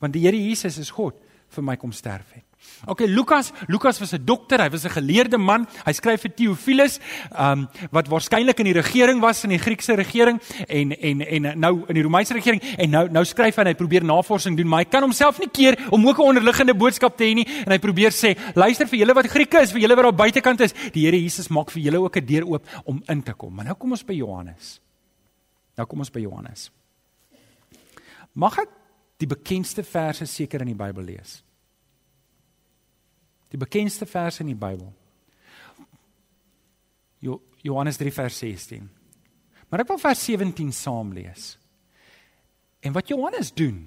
want 0.00 0.12
die 0.12 0.22
Here 0.22 0.36
Jesus 0.36 0.78
is 0.78 0.90
God 0.90 1.14
vir 1.54 1.62
my 1.62 1.76
kom 1.76 1.92
sterf 1.92 2.34
het. 2.34 2.44
OK 2.90 3.06
Lukas, 3.06 3.52
Lukas 3.68 4.00
was 4.00 4.12
'n 4.12 4.24
dokter, 4.24 4.60
hy 4.60 4.68
was 4.70 4.84
'n 4.84 4.90
geleerde 4.90 5.38
man. 5.38 5.66
Hy 5.84 5.92
skryf 5.92 6.20
vir 6.20 6.34
Theophilus, 6.34 6.98
um 7.38 7.68
wat 7.90 8.08
waarskynlik 8.08 8.58
in 8.58 8.64
die 8.64 8.80
regering 8.80 9.20
was 9.20 9.44
in 9.44 9.50
die 9.50 9.58
Griekse 9.58 9.94
regering 9.94 10.40
en 10.68 10.92
en 10.92 11.20
en 11.20 11.58
nou 11.58 11.84
in 11.88 11.94
die 11.94 12.02
Romeinse 12.02 12.34
regering 12.34 12.60
en 12.78 12.90
nou 12.90 13.08
nou 13.08 13.24
skryf 13.24 13.56
hy 13.56 13.60
en 13.60 13.66
hy 13.66 13.74
probeer 13.74 14.04
navorsing 14.04 14.56
doen, 14.56 14.66
maar 14.68 14.84
hy 14.84 14.90
kan 14.90 15.02
homself 15.02 15.38
nie 15.38 15.48
keer 15.48 15.88
om 15.90 16.06
ook 16.06 16.18
'n 16.18 16.28
onderliggende 16.36 16.74
boodskap 16.74 17.16
te 17.16 17.24
hê 17.24 17.34
nie 17.34 17.46
en 17.64 17.72
hy 17.72 17.78
probeer 17.78 18.10
sê, 18.10 18.36
luister 18.54 18.86
vir 18.86 18.98
julle 18.98 19.14
wat 19.14 19.26
Grieke 19.26 19.60
is, 19.60 19.72
vir 19.72 19.80
julle 19.80 19.96
wat 19.96 20.04
daar 20.04 20.26
buitekant 20.26 20.60
is, 20.60 20.72
die 20.92 21.04
Here 21.06 21.16
Jesus 21.16 21.48
maak 21.48 21.70
vir 21.70 21.82
julle 21.82 22.00
ook 22.00 22.16
'n 22.16 22.26
deur 22.26 22.46
oop 22.46 22.66
om 22.84 23.02
in 23.08 23.22
te 23.22 23.32
kom. 23.32 23.54
Maar 23.54 23.64
nou 23.64 23.74
kom 23.74 23.90
ons 23.90 24.04
by 24.04 24.14
Johannes. 24.14 24.80
Nou 25.76 25.86
kom 25.86 25.98
ons 25.98 26.10
by 26.10 26.20
Johannes. 26.20 26.70
Mag 28.34 28.58
ek 28.58 28.68
die 29.16 29.28
bekendste 29.28 29.84
verse 29.86 30.26
seker 30.28 30.62
in 30.64 30.72
die 30.72 30.78
Bybel 30.78 31.04
lees. 31.08 31.40
Die 33.52 33.60
bekendste 33.60 34.06
verse 34.06 34.42
in 34.44 34.50
die 34.50 34.58
Bybel. 34.58 34.90
Jo, 37.24 37.40
Johannes 37.64 37.96
3 37.96 38.12
vers 38.12 38.38
16. 38.42 38.88
Maar 39.70 39.82
ek 39.82 39.90
wil 39.90 40.00
vers 40.02 40.24
17 40.28 40.72
saam 40.74 41.14
lees. 41.16 41.54
En 42.84 42.94
wat 42.94 43.08
Johannes 43.08 43.52
doen? 43.56 43.86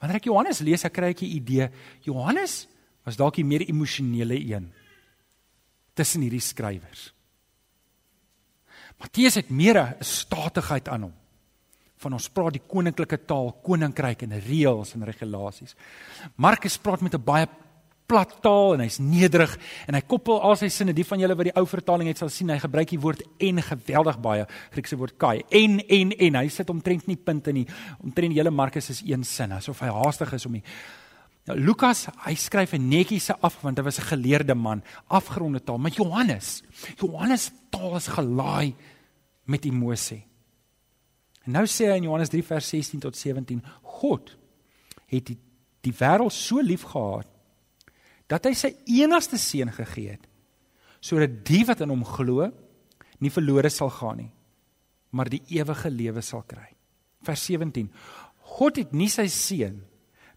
Wanneer 0.00 0.18
ek 0.18 0.28
Johannes 0.28 0.60
lees, 0.64 0.84
ek 0.84 0.96
kry 0.96 1.12
ek 1.14 1.22
'n 1.22 1.36
idee. 1.38 1.70
Johannes 2.02 2.66
was 3.04 3.16
dalk 3.16 3.36
die 3.36 3.44
meer 3.44 3.62
emosionele 3.68 4.36
een 4.36 4.72
tussen 5.94 6.22
hierdie 6.22 6.40
skrywers. 6.40 7.14
Matteus 8.98 9.34
het 9.34 9.50
meer 9.50 9.78
'n 9.78 10.02
statigheid 10.02 10.88
aan 10.88 11.02
hom 11.02 11.14
van 12.04 12.16
ons 12.18 12.30
praat 12.30 12.56
die 12.56 12.64
koninklike 12.68 13.18
taal, 13.28 13.52
koninkryk 13.64 14.24
en 14.26 14.38
reëls 14.44 14.94
en 14.96 15.06
regulasies. 15.08 15.76
Markus 16.36 16.78
praat 16.78 17.02
met 17.02 17.14
'n 17.14 17.24
baie 17.24 17.48
plat 18.06 18.34
taal 18.44 18.74
en 18.74 18.82
hy's 18.84 18.98
nederig 19.00 19.54
en 19.88 19.96
hy 19.96 20.02
koppel 20.06 20.40
al 20.40 20.56
sy 20.56 20.68
sinne, 20.68 20.92
die 20.92 21.06
van 21.08 21.20
julle 21.22 21.36
wat 21.36 21.48
die 21.48 21.56
ou 21.56 21.64
vertaling 21.66 22.08
het 22.08 22.20
sal 22.20 22.28
sien, 22.28 22.50
hy 22.50 22.58
gebruik 22.58 22.90
die 22.92 23.00
woord 23.00 23.22
en 23.40 23.62
geweldig 23.62 24.18
baie, 24.20 24.46
Griekse 24.74 24.96
woord 24.96 25.16
kai. 25.18 25.42
En 25.50 25.80
en 25.80 26.12
en 26.12 26.34
hy 26.34 26.48
sit 26.48 26.70
omtrent 26.70 27.06
nie 27.06 27.16
punte 27.16 27.52
nie. 27.52 27.66
Omtrent 28.02 28.34
die 28.34 28.40
hele 28.40 28.50
Markus 28.50 28.90
is 28.90 29.02
een 29.06 29.24
sin, 29.24 29.52
asof 29.52 29.80
hy 29.80 29.88
haastig 29.88 30.32
is 30.32 30.46
om 30.46 30.52
die 30.52 30.64
Nou 31.44 31.58
Lukas, 31.60 32.06
hy 32.24 32.32
skryf 32.34 32.72
'n 32.72 32.88
netjiese 32.88 33.36
af 33.42 33.60
want 33.62 33.76
hy 33.76 33.84
was 33.84 33.98
'n 33.98 34.08
geleerde 34.16 34.54
man, 34.54 34.82
afgeronde 35.08 35.60
taal, 35.62 35.78
maar 35.78 35.90
Johannes, 35.90 36.62
Johannes 36.96 37.52
taal 37.70 37.96
is 37.96 38.08
gelaai 38.08 38.74
met 39.44 39.64
emosie. 39.64 40.24
En 41.44 41.58
nou 41.58 41.64
sê 41.68 41.90
hy 41.90 41.98
in 42.00 42.08
Johannes 42.08 42.32
3 42.32 42.44
vers 42.48 42.68
16 42.72 43.02
tot 43.04 43.16
17, 43.18 43.60
God 44.00 44.32
het 45.12 45.26
die, 45.28 45.38
die 45.84 45.94
wêreld 45.96 46.32
so 46.32 46.62
lief 46.64 46.86
gehad 46.88 47.28
dat 48.30 48.46
hy 48.48 48.54
sy 48.56 48.70
enigste 48.88 49.38
seun 49.40 49.72
gegee 49.74 50.16
het 50.16 50.30
sodat 51.04 51.42
die 51.44 51.60
wat 51.68 51.82
in 51.84 51.92
hom 51.92 52.04
glo 52.08 52.46
nie 53.20 53.32
verlore 53.32 53.68
sal 53.68 53.90
gaan 53.92 54.22
nie, 54.22 54.30
maar 55.12 55.28
die 55.28 55.42
ewige 55.52 55.90
lewe 55.92 56.22
sal 56.24 56.42
kry. 56.48 56.70
Vers 57.24 57.44
17. 57.46 57.90
God 58.56 58.80
het 58.80 58.94
nie 58.96 59.10
sy 59.12 59.26
seun 59.32 59.82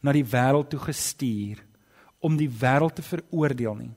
na 0.04 0.13
die 0.15 0.26
wêreld 0.28 0.70
toe 0.72 0.82
gestuur 0.84 1.63
om 2.24 2.36
die 2.39 2.50
wêreld 2.52 2.98
te 3.00 3.06
veroordeel 3.06 3.80
nie, 3.80 3.93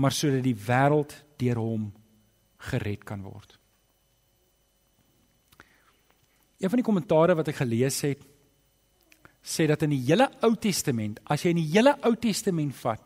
maar 0.00 0.16
sodat 0.16 0.44
die 0.44 0.56
wêreld 0.56 1.14
deur 1.40 1.60
hom 1.60 1.86
gered 2.70 3.04
kan 3.04 3.22
word. 3.24 3.58
Een 6.58 6.72
van 6.72 6.80
die 6.80 6.86
kommentare 6.86 7.36
wat 7.36 7.48
ek 7.52 7.60
gelees 7.60 8.00
het 8.06 8.22
sê 9.46 9.66
dat 9.70 9.84
in 9.86 9.92
die 9.94 10.02
hele 10.08 10.26
Ou 10.42 10.54
Testament, 10.58 11.20
as 11.30 11.44
jy 11.44 11.52
in 11.54 11.60
die 11.60 11.70
hele 11.70 11.92
Ou 12.02 12.14
Testament 12.18 12.74
vat, 12.80 13.02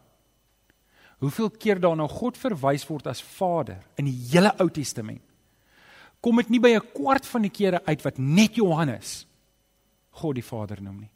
hoeveel 1.20 1.50
keer 1.60 1.80
daarna 1.82 2.06
God 2.08 2.38
verwys 2.40 2.86
word 2.88 3.10
as 3.10 3.20
Vader 3.20 3.82
in 4.00 4.08
die 4.08 4.16
hele 4.32 4.54
Ou 4.62 4.70
Testament, 4.72 5.20
kom 6.20 6.40
dit 6.40 6.50
nie 6.50 6.60
by 6.60 6.76
'n 6.76 6.92
kwart 6.94 7.26
van 7.26 7.42
die 7.42 7.52
kere 7.52 7.82
uit 7.84 8.02
wat 8.04 8.18
net 8.18 8.56
Johannes 8.56 9.26
God 10.10 10.34
die 10.34 10.44
Vader 10.44 10.82
noem 10.82 11.00
nie. 11.00 11.10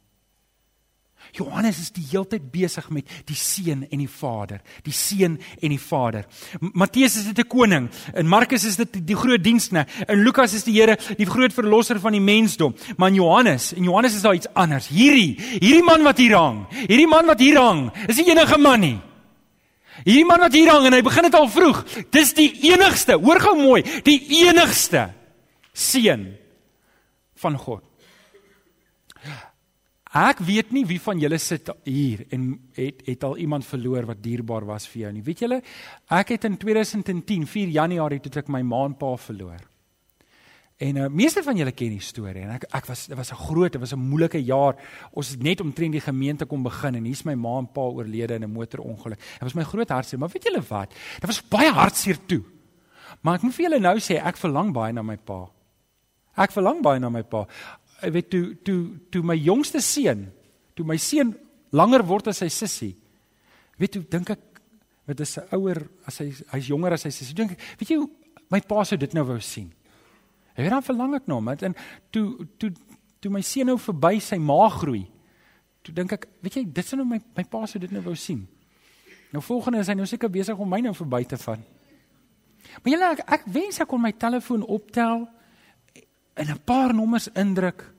Johannes 1.33 1.79
is 1.79 1.91
die 1.91 2.05
heeltyd 2.11 2.51
besig 2.51 2.89
met 2.89 3.09
die 3.25 3.35
seun 3.35 3.85
en 3.89 3.99
die 3.99 4.09
vader, 4.09 4.61
die 4.83 4.93
seun 4.93 5.39
en 5.61 5.73
die 5.73 5.81
vader. 5.81 6.25
Matteus 6.59 7.17
is 7.17 7.25
dit 7.25 7.39
'n 7.39 7.47
koning, 7.47 7.89
en 8.13 8.27
Markus 8.27 8.65
is 8.65 8.75
dit 8.75 8.93
die, 8.93 9.03
die 9.03 9.15
groot 9.15 9.43
dienskneg, 9.43 9.87
en 10.07 10.23
Lukas 10.23 10.53
is 10.53 10.63
die 10.63 10.73
Here, 10.73 10.97
die 11.17 11.25
groot 11.25 11.53
verlosser 11.53 11.99
van 11.99 12.11
die 12.11 12.21
mensdom. 12.21 12.75
Maar 12.97 13.11
Johannes, 13.11 13.73
en 13.73 13.83
Johannes 13.83 14.15
is 14.15 14.21
daar 14.21 14.35
iets 14.35 14.53
anders. 14.53 14.87
Hierdie, 14.87 15.39
hierdie 15.59 15.83
man 15.83 16.03
wat 16.03 16.17
hier 16.17 16.37
hang, 16.37 16.67
hierdie 16.87 17.07
man 17.07 17.25
wat 17.25 17.39
hier 17.39 17.59
hang, 17.59 17.91
is 18.07 18.15
die 18.15 18.29
enige 18.29 18.57
man 18.57 18.79
nie. 18.79 18.99
Hierdie 20.03 20.25
man 20.25 20.39
wat 20.39 20.53
hier 20.53 20.71
hang 20.71 20.85
en 20.85 20.93
hy 20.93 21.01
begin 21.01 21.23
dit 21.23 21.35
al 21.35 21.47
vroeg. 21.47 21.83
Dis 22.11 22.33
die 22.33 22.51
enigste, 22.71 23.15
hoor 23.21 23.39
gou 23.39 23.55
mooi, 23.55 23.81
die 24.03 24.19
enigste 24.43 25.13
seun 25.71 26.33
van 27.35 27.57
God. 27.57 27.83
Ek 30.15 30.39
weet 30.47 30.69
nie 30.71 30.85
wie 30.87 30.99
van 31.03 31.19
julle 31.19 31.35
sit 31.43 31.67
hier 31.83 32.21
en 32.31 32.53
het 32.77 33.01
het 33.03 33.23
al 33.27 33.35
iemand 33.43 33.65
verloor 33.67 34.05
wat 34.07 34.21
dierbaar 34.23 34.63
was 34.63 34.85
vir 34.87 35.01
jou 35.01 35.09
nie. 35.11 35.23
Weet 35.25 35.41
julle, 35.43 35.57
ek 36.07 36.29
het 36.37 36.45
in 36.47 36.55
2010 36.55 37.43
4 37.51 37.73
Januarie 37.75 38.21
toe 38.23 38.31
ek 38.39 38.47
my 38.47 38.61
ma 38.63 38.85
en 38.87 38.95
pa 38.95 39.09
verloor. 39.19 39.59
En 40.79 40.97
uh, 40.99 41.09
meeste 41.11 41.43
van 41.43 41.59
julle 41.59 41.73
ken 41.75 41.91
die 41.97 42.03
storie 42.03 42.45
en 42.45 42.53
ek 42.55 42.63
ek 42.79 42.87
was 42.87 43.05
dit 43.11 43.17
was 43.17 43.31
'n 43.31 43.43
groot, 43.43 43.71
dit 43.71 43.81
was 43.81 43.91
'n 43.91 43.99
moeilike 43.99 44.39
jaar. 44.39 44.75
Ons 45.11 45.35
het 45.35 45.43
net 45.43 45.59
omtrent 45.59 45.91
die 45.91 46.07
gemeente 46.07 46.45
kom 46.45 46.63
begin 46.63 46.95
en 46.95 47.03
hier's 47.03 47.25
my 47.25 47.35
ma 47.35 47.57
en 47.59 47.67
pa 47.67 47.81
oorlede 47.81 48.35
in 48.35 48.43
'n 48.43 48.51
motorongeluk. 48.51 49.19
Dit 49.19 49.43
was 49.43 49.55
my 49.55 49.63
groot 49.63 49.89
hartseer, 49.89 50.19
maar 50.19 50.29
weet 50.29 50.43
julle 50.43 50.63
wat? 50.69 50.89
Dit 51.19 51.27
was 51.27 51.41
baie 51.41 51.71
hartseer 51.71 52.17
toe. 52.25 52.43
Maar 53.21 53.35
ek 53.35 53.41
moet 53.41 53.53
vir 53.53 53.69
julle 53.69 53.79
nou 53.79 53.97
sê 53.99 54.15
ek 54.23 54.37
verlang 54.37 54.71
baie 54.71 54.93
na 54.93 55.01
my 55.01 55.17
pa. 55.17 55.49
Ek 56.37 56.51
verlang 56.51 56.81
baie 56.81 56.99
na 56.99 57.09
my 57.09 57.23
pa 57.23 57.47
ek 58.05 58.13
weet 58.13 58.29
toe 58.29 58.43
toe 58.65 58.81
toe 59.11 59.23
my 59.25 59.35
jongste 59.37 59.81
seun, 59.83 60.27
toe 60.75 60.85
my 60.85 60.97
seun 61.01 61.33
langer 61.75 62.05
word 62.07 62.29
as 62.31 62.41
sy 62.43 62.49
sussie. 62.53 62.93
Weet 63.81 63.97
jy, 63.97 64.03
dink 64.11 64.31
ek 64.35 64.61
wat 65.05 65.19
is 65.21 65.37
'n 65.37 65.47
ouer 65.57 65.87
as 66.07 66.17
hy 66.19 66.31
hy's 66.53 66.67
jonger 66.67 66.93
as 66.93 67.01
sy 67.01 67.09
sussie. 67.09 67.35
Dink 67.35 67.51
ek, 67.51 67.61
weet 67.79 67.89
jy 67.89 67.99
my 68.49 68.59
pa 68.61 68.83
sou 68.83 68.97
dit 68.97 69.13
nou 69.13 69.23
wou 69.23 69.39
sien. 69.39 69.71
Hy 70.55 70.63
het 70.63 70.71
dan 70.71 70.83
verlang 70.83 71.15
ek 71.15 71.27
na 71.27 71.35
hom 71.35 71.49
en 71.49 71.75
toe 72.11 72.47
toe 72.57 72.71
toe 73.19 73.31
my 73.31 73.41
seun 73.41 73.67
nou 73.67 73.77
verby 73.77 74.19
sy 74.19 74.37
ma 74.37 74.69
groei. 74.69 75.05
Toe 75.83 75.93
dink 75.93 76.13
ek, 76.13 76.27
weet 76.41 76.55
jy, 76.55 76.63
dit 76.65 76.85
sou 76.85 76.97
nou 76.97 77.05
my 77.05 77.19
my 77.35 77.43
pa 77.43 77.65
sou 77.65 77.79
dit 77.79 77.91
nou 77.91 78.01
wou 78.01 78.15
sien. 78.15 78.47
Nou 79.31 79.41
volgende 79.41 79.79
is 79.79 79.87
hy 79.87 79.93
nou 79.93 80.05
seker 80.05 80.29
besig 80.29 80.57
om 80.57 80.69
my 80.69 80.79
nou 80.79 80.93
verby 80.93 81.23
te 81.25 81.37
vat. 81.37 81.59
Maar 82.81 82.91
julle 82.91 83.09
ek, 83.11 83.23
ek 83.27 83.43
wens 83.45 83.79
ek 83.79 83.87
kon 83.87 84.01
my 84.01 84.11
telefoon 84.11 84.63
optel 84.63 85.27
en 86.35 86.47
'n 86.51 86.59
paar 86.65 86.93
nommers 86.93 87.27
indruk 87.35 87.94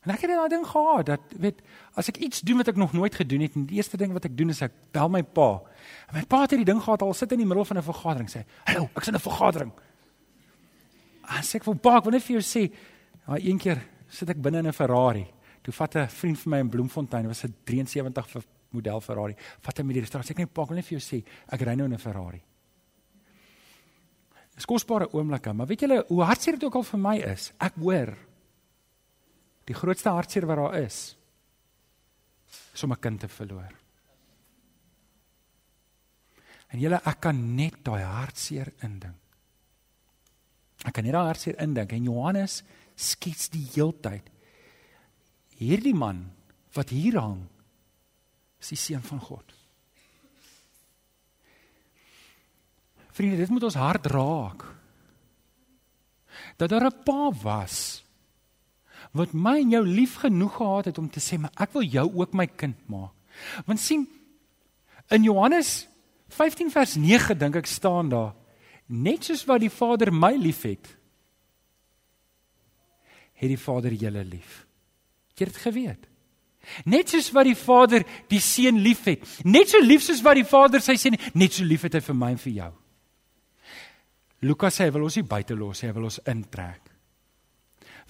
En 0.00 0.14
ek 0.14 0.22
het 0.24 0.32
daai 0.32 0.48
ding 0.48 0.64
gehad 0.64 1.06
dat 1.10 1.34
weet 1.36 1.58
as 2.00 2.08
ek 2.08 2.22
iets 2.24 2.40
doen 2.40 2.62
wat 2.62 2.70
ek 2.72 2.78
nog 2.80 2.94
nooit 2.96 3.14
gedoen 3.14 3.44
het 3.44 3.56
en 3.58 3.66
die 3.68 3.76
eerste 3.76 3.98
ding 4.00 4.14
wat 4.16 4.24
ek 4.24 4.36
doen 4.36 4.48
is 4.48 4.62
ek 4.64 4.72
bel 4.96 5.10
my 5.12 5.20
pa. 5.22 5.60
En 6.08 6.16
my 6.16 6.24
pa 6.24 6.40
het 6.46 6.54
hierdie 6.54 6.68
ding 6.70 6.80
gehad 6.80 7.04
al 7.04 7.12
sit 7.16 7.32
in 7.36 7.42
die 7.42 7.48
middel 7.48 7.66
van 7.68 7.76
'n 7.76 7.84
vergadering 7.84 8.30
sê, 8.30 8.44
"Hallo, 8.64 8.88
ek's 8.96 9.08
in 9.08 9.14
'n 9.14 9.20
vergadering." 9.20 9.72
En 11.30 11.42
sê 11.42 11.56
ek 11.56 11.64
vir 11.64 11.76
pa, 11.76 11.96
ek 11.98 12.04
wil 12.04 12.12
net 12.12 12.22
vir 12.22 12.40
jou 12.40 12.42
sê, 12.42 12.72
daai 13.26 13.46
een 13.46 13.58
keer 13.58 13.82
sit 14.08 14.30
ek 14.30 14.42
binne 14.42 14.58
in 14.58 14.66
'n 14.66 14.72
Ferrari. 14.72 15.26
Toe 15.62 15.72
vat 15.72 15.96
'n 15.96 16.08
vriend 16.08 16.38
vir 16.38 16.50
my 16.50 16.58
in 16.58 16.70
Bloemfontein, 16.70 17.26
was 17.26 17.44
'n 17.44 17.54
73 17.64 18.44
model 18.70 19.00
Ferrari. 19.00 19.36
Vat 19.60 19.78
hy 19.78 19.84
met 19.84 19.94
die 19.94 20.00
restaurant 20.00 20.26
sê 20.26 20.30
ek 20.30 20.38
net 20.38 20.52
pa, 20.52 20.62
ek 20.62 20.68
wil 20.68 20.76
net 20.76 20.86
vir 20.86 20.98
jou 20.98 21.16
sê, 21.16 21.24
ek 21.52 21.60
ry 21.60 21.74
nou 21.74 21.84
in 21.84 21.92
'n 21.92 21.98
Ferrari. 21.98 22.42
Dis 24.54 24.64
kosbare 24.64 25.12
oomblikke, 25.12 25.52
maar 25.52 25.66
weet 25.66 25.80
julle 25.80 26.04
hoe 26.08 26.22
hartseer 26.22 26.52
dit 26.52 26.64
ook 26.64 26.74
al 26.74 26.82
vir 26.82 26.98
my 26.98 27.16
is. 27.16 27.52
Ek 27.58 27.72
hoor 27.80 28.16
Die 29.70 29.78
grootste 29.78 30.10
hartseer 30.10 30.48
wat 30.50 30.58
daar 30.58 30.80
is 30.82 31.16
is 32.74 32.82
om 32.82 32.92
'n 32.92 32.98
kind 32.98 33.20
te 33.20 33.28
verloor. 33.28 33.72
En 36.70 36.78
julle 36.78 37.00
ek 37.04 37.20
kan 37.20 37.54
net 37.54 37.84
daai 37.84 38.02
hartseer 38.02 38.72
indink. 38.82 39.18
Ek 40.84 40.92
kan 40.92 41.04
net 41.04 41.12
daai 41.12 41.26
hartseer 41.26 41.60
indink 41.60 41.92
en 41.92 42.02
Johannes 42.02 42.62
skets 42.96 43.48
die 43.48 43.66
heeltyd 43.74 44.30
hierdie 45.60 45.94
man 45.94 46.32
wat 46.72 46.88
hier 46.88 47.20
hang 47.20 47.48
is 48.60 48.68
die 48.68 48.76
seun 48.76 49.02
van 49.02 49.20
God. 49.20 49.54
Vriende, 53.12 53.36
dit 53.36 53.48
moet 53.48 53.62
ons 53.62 53.74
hart 53.74 54.06
raak. 54.06 54.64
Dat 56.56 56.70
daar 56.70 56.86
'n 56.86 57.02
pa 57.04 57.30
was 57.42 58.04
wat 59.16 59.32
my 59.34 59.56
en 59.60 59.72
jou 59.74 59.82
lief 59.86 60.14
genoeg 60.22 60.56
gehad 60.56 60.90
het 60.90 60.98
om 60.98 61.10
te 61.10 61.20
sê, 61.20 61.38
"Maar 61.38 61.52
ek 61.56 61.72
wil 61.72 61.82
jou 61.82 62.06
ook 62.14 62.32
my 62.32 62.46
kind 62.46 62.88
maak." 62.88 63.12
Want 63.66 63.80
sien 63.80 64.08
in 65.08 65.22
Johannes 65.22 65.88
15 66.28 66.70
vers 66.70 66.94
9 66.94 67.38
dink 67.38 67.56
ek 67.56 67.66
staan 67.66 68.08
daar, 68.08 68.34
net 68.86 69.24
soos 69.24 69.44
wat 69.44 69.60
die 69.60 69.70
Vader 69.70 70.12
my 70.12 70.34
liefhet, 70.36 70.96
het 73.40 73.48
die 73.48 73.58
Vader 73.58 73.92
julle 73.96 74.24
lief. 74.24 74.66
Het 75.30 75.38
jy 75.38 75.44
dit 75.44 75.56
geweet? 75.56 76.06
Net 76.84 77.08
soos 77.08 77.30
wat 77.32 77.48
die 77.48 77.56
Vader 77.56 78.04
die 78.28 78.40
seun 78.40 78.82
liefhet, 78.84 79.24
net 79.44 79.72
so 79.72 79.80
lief 79.80 80.04
soos 80.04 80.20
wat 80.22 80.36
die 80.36 80.44
Vader 80.44 80.82
sy 80.84 80.98
seun, 81.00 81.16
net 81.34 81.56
so 81.56 81.64
lief 81.64 81.86
het 81.88 81.96
hy 81.96 82.00
vir 82.00 82.18
my 82.20 82.30
en 82.34 82.42
vir 82.42 82.52
jou. 82.52 82.70
Lukas 84.42 84.76
sê 84.76 84.86
hy 84.86 84.94
wil 84.94 85.08
ons 85.08 85.16
nie 85.16 85.28
buite 85.28 85.56
los 85.56 85.82
nie, 85.82 85.90
hy 85.90 85.96
wil 85.96 86.08
ons 86.08 86.20
intrek. 86.30 86.92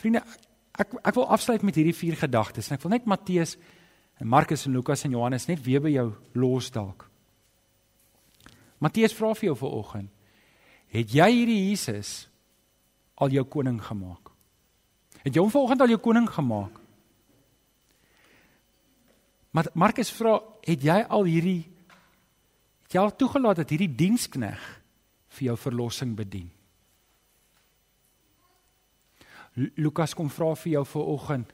Vriende, 0.00 0.22
ek 0.22 0.49
ek 0.80 1.16
wil 1.18 1.28
afsluit 1.28 1.62
met 1.66 1.76
hierdie 1.76 1.96
vier 1.96 2.16
gedagtes 2.16 2.70
en 2.70 2.76
ek 2.78 2.84
wil 2.84 2.94
net 2.94 3.08
Matteus 3.10 3.56
en 4.20 4.28
Markus 4.28 4.66
en 4.66 4.74
Lukas 4.76 5.04
en 5.04 5.14
Johannes 5.16 5.46
net 5.48 5.62
weer 5.64 5.82
by 5.82 5.92
jou 5.92 6.08
los 6.36 6.70
dalk. 6.72 7.06
Matteus 8.80 9.14
vra 9.16 9.34
vir 9.36 9.50
jou 9.50 9.56
vanoggend, 9.60 10.10
het 10.90 11.12
jy 11.14 11.28
hierdie 11.30 11.60
Jesus 11.68 12.26
al 13.20 13.32
jou 13.34 13.44
koning 13.44 13.80
gemaak? 13.84 14.30
Het 15.20 15.36
jy 15.36 15.42
hom 15.42 15.52
vanoggend 15.52 15.84
al 15.84 15.92
jou 15.92 16.00
koning 16.00 16.28
gemaak? 16.32 16.78
Maar 19.50 19.68
Markus 19.74 20.12
vra, 20.14 20.38
het 20.64 20.86
jy 20.86 20.96
al 21.10 21.26
hierdie 21.26 21.64
het 22.86 22.96
jy 22.96 23.02
al 23.04 23.12
toegelaat 23.14 23.60
dat 23.60 23.70
hierdie 23.70 23.92
dienskneg 23.94 24.62
vir 25.36 25.44
jou 25.50 25.56
verlossing 25.60 26.16
bedien? 26.18 26.48
Lukas 29.76 30.14
kom 30.16 30.30
vra 30.32 30.54
vir 30.56 30.72
jou 30.72 30.84
vir 30.94 31.08
oggend. 31.14 31.52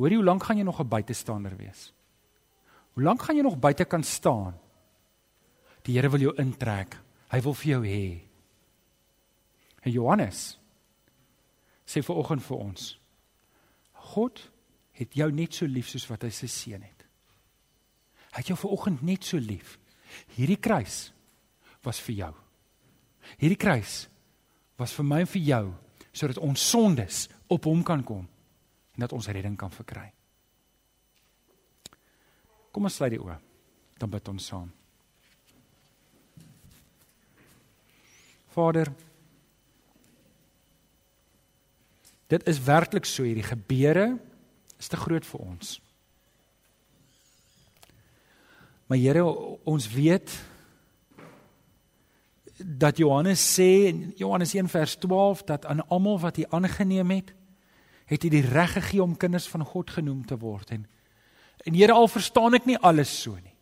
Hoorie, 0.00 0.16
hoe 0.16 0.24
lank 0.24 0.44
gaan 0.44 0.58
jy 0.58 0.64
nog 0.64 0.80
'n 0.80 0.88
buitestander 0.88 1.56
wees? 1.56 1.92
Hoe 2.94 3.02
lank 3.02 3.22
gaan 3.22 3.36
jy 3.36 3.42
nog 3.42 3.58
buite 3.58 3.84
kan 3.84 4.02
staan? 4.02 4.58
Die 5.82 5.94
Here 5.94 6.10
wil 6.10 6.20
jou 6.20 6.34
intrek. 6.36 6.96
Hy 7.30 7.40
wil 7.40 7.54
vir 7.54 7.70
jou 7.70 7.84
hê. 7.86 8.20
En 9.82 9.92
Johannes 9.92 10.58
sê 11.86 12.02
vir 12.02 12.16
oggend 12.16 12.42
vir 12.42 12.56
ons. 12.56 12.98
God 13.92 14.50
het 14.92 15.14
jou 15.14 15.30
net 15.32 15.54
so 15.54 15.66
lief 15.66 15.88
soos 15.88 16.08
wat 16.10 16.22
hy 16.22 16.30
sy 16.30 16.46
seun 16.46 16.82
het. 16.82 17.06
Hy 18.32 18.42
het 18.42 18.46
jou 18.46 18.56
ver 18.56 18.70
oggend 18.70 19.02
net 19.02 19.24
so 19.24 19.38
lief. 19.38 19.78
Hierdie 20.36 20.60
kruis 20.60 21.12
was 21.84 22.00
vir 22.00 22.14
jou. 22.14 22.34
Hierdie 23.38 23.58
kruis 23.58 24.08
was 24.78 24.92
vir 24.92 25.04
my 25.04 25.20
en 25.20 25.26
vir 25.26 25.42
jou 25.42 25.64
sodat 26.12 26.40
ons 26.42 26.68
sondes 26.70 27.28
op 27.48 27.68
hom 27.68 27.82
kan 27.86 28.02
kom 28.04 28.26
en 28.94 29.04
dat 29.04 29.12
ons 29.16 29.28
redding 29.30 29.56
kan 29.58 29.70
verkry. 29.70 30.08
Kom 32.70 32.86
ons 32.86 32.94
sluit 32.94 33.14
die 33.14 33.22
oë. 33.22 33.38
Dan 34.00 34.10
bid 34.10 34.28
ons 34.32 34.46
saam. 34.52 34.68
Vader 38.50 38.90
Dit 42.30 42.46
is 42.46 42.60
werklik 42.62 43.08
so 43.10 43.26
hierdie 43.26 43.42
gebeure 43.42 44.12
is 44.78 44.88
te 44.88 44.98
groot 44.98 45.26
vir 45.26 45.40
ons. 45.42 45.72
Maar 48.86 49.00
Here, 49.02 49.24
ons 49.66 49.88
weet 49.90 50.30
dat 52.64 52.96
Johannes 52.96 53.40
sê 53.40 53.88
in 53.88 54.12
Johannes 54.16 54.54
1 54.54 54.68
vers 54.68 54.96
12 54.96 55.42
dat 55.48 55.66
aan 55.66 55.82
almal 55.88 56.18
wat 56.20 56.36
hy 56.36 56.46
aangeneem 56.48 57.10
het, 57.10 57.34
het 58.10 58.24
hy 58.26 58.30
die 58.32 58.46
reg 58.46 58.72
gegee 58.76 59.02
om 59.02 59.16
kinders 59.16 59.48
van 59.48 59.64
God 59.64 59.90
genoem 59.90 60.24
te 60.26 60.38
word 60.38 60.70
en 60.76 60.86
en 61.68 61.76
Here 61.76 61.92
al 61.92 62.08
verstaan 62.08 62.56
ek 62.56 62.64
nie 62.64 62.78
alles 62.80 63.10
so 63.12 63.36
nie. 63.36 63.52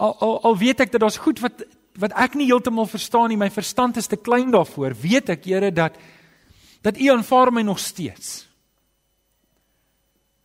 Al 0.00 0.14
al, 0.24 0.38
al 0.48 0.56
weet 0.56 0.80
ek 0.80 0.92
dat 0.94 1.02
daar's 1.04 1.20
goed 1.20 1.42
wat 1.44 1.60
wat 2.00 2.14
ek 2.16 2.36
nie 2.38 2.46
heeltemal 2.48 2.86
verstaan 2.88 3.28
nie, 3.28 3.36
my 3.36 3.50
verstand 3.52 3.98
is 4.00 4.08
te 4.08 4.16
klein 4.16 4.48
daarvoor. 4.54 4.94
Weet 4.96 5.28
ek 5.36 5.44
Here 5.44 5.68
dat 5.72 5.98
dat 6.80 6.96
U 6.96 7.10
aanvaar 7.12 7.52
my 7.52 7.62
nog 7.62 7.78
steeds. 7.78 8.48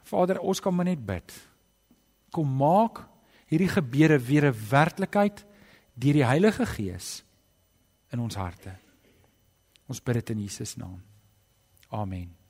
Vader, 0.03 0.41
ons 0.43 0.59
kan 0.59 0.75
maar 0.75 0.85
net 0.85 1.05
bid. 1.05 1.31
Kom 2.35 2.49
maak 2.59 3.05
hierdie 3.47 3.71
gebeure 3.71 4.19
weer 4.19 4.51
'n 4.51 4.59
werklikheid 4.69 5.45
deur 5.95 6.13
die 6.13 6.25
Heilige 6.25 6.65
Gees 6.65 7.24
in 8.13 8.19
ons 8.19 8.35
harte. 8.35 8.75
Ons 9.85 10.01
bid 10.01 10.21
dit 10.21 10.33
in 10.35 10.41
Jesus 10.45 10.75
naam. 10.81 11.01
Amen. 11.89 12.44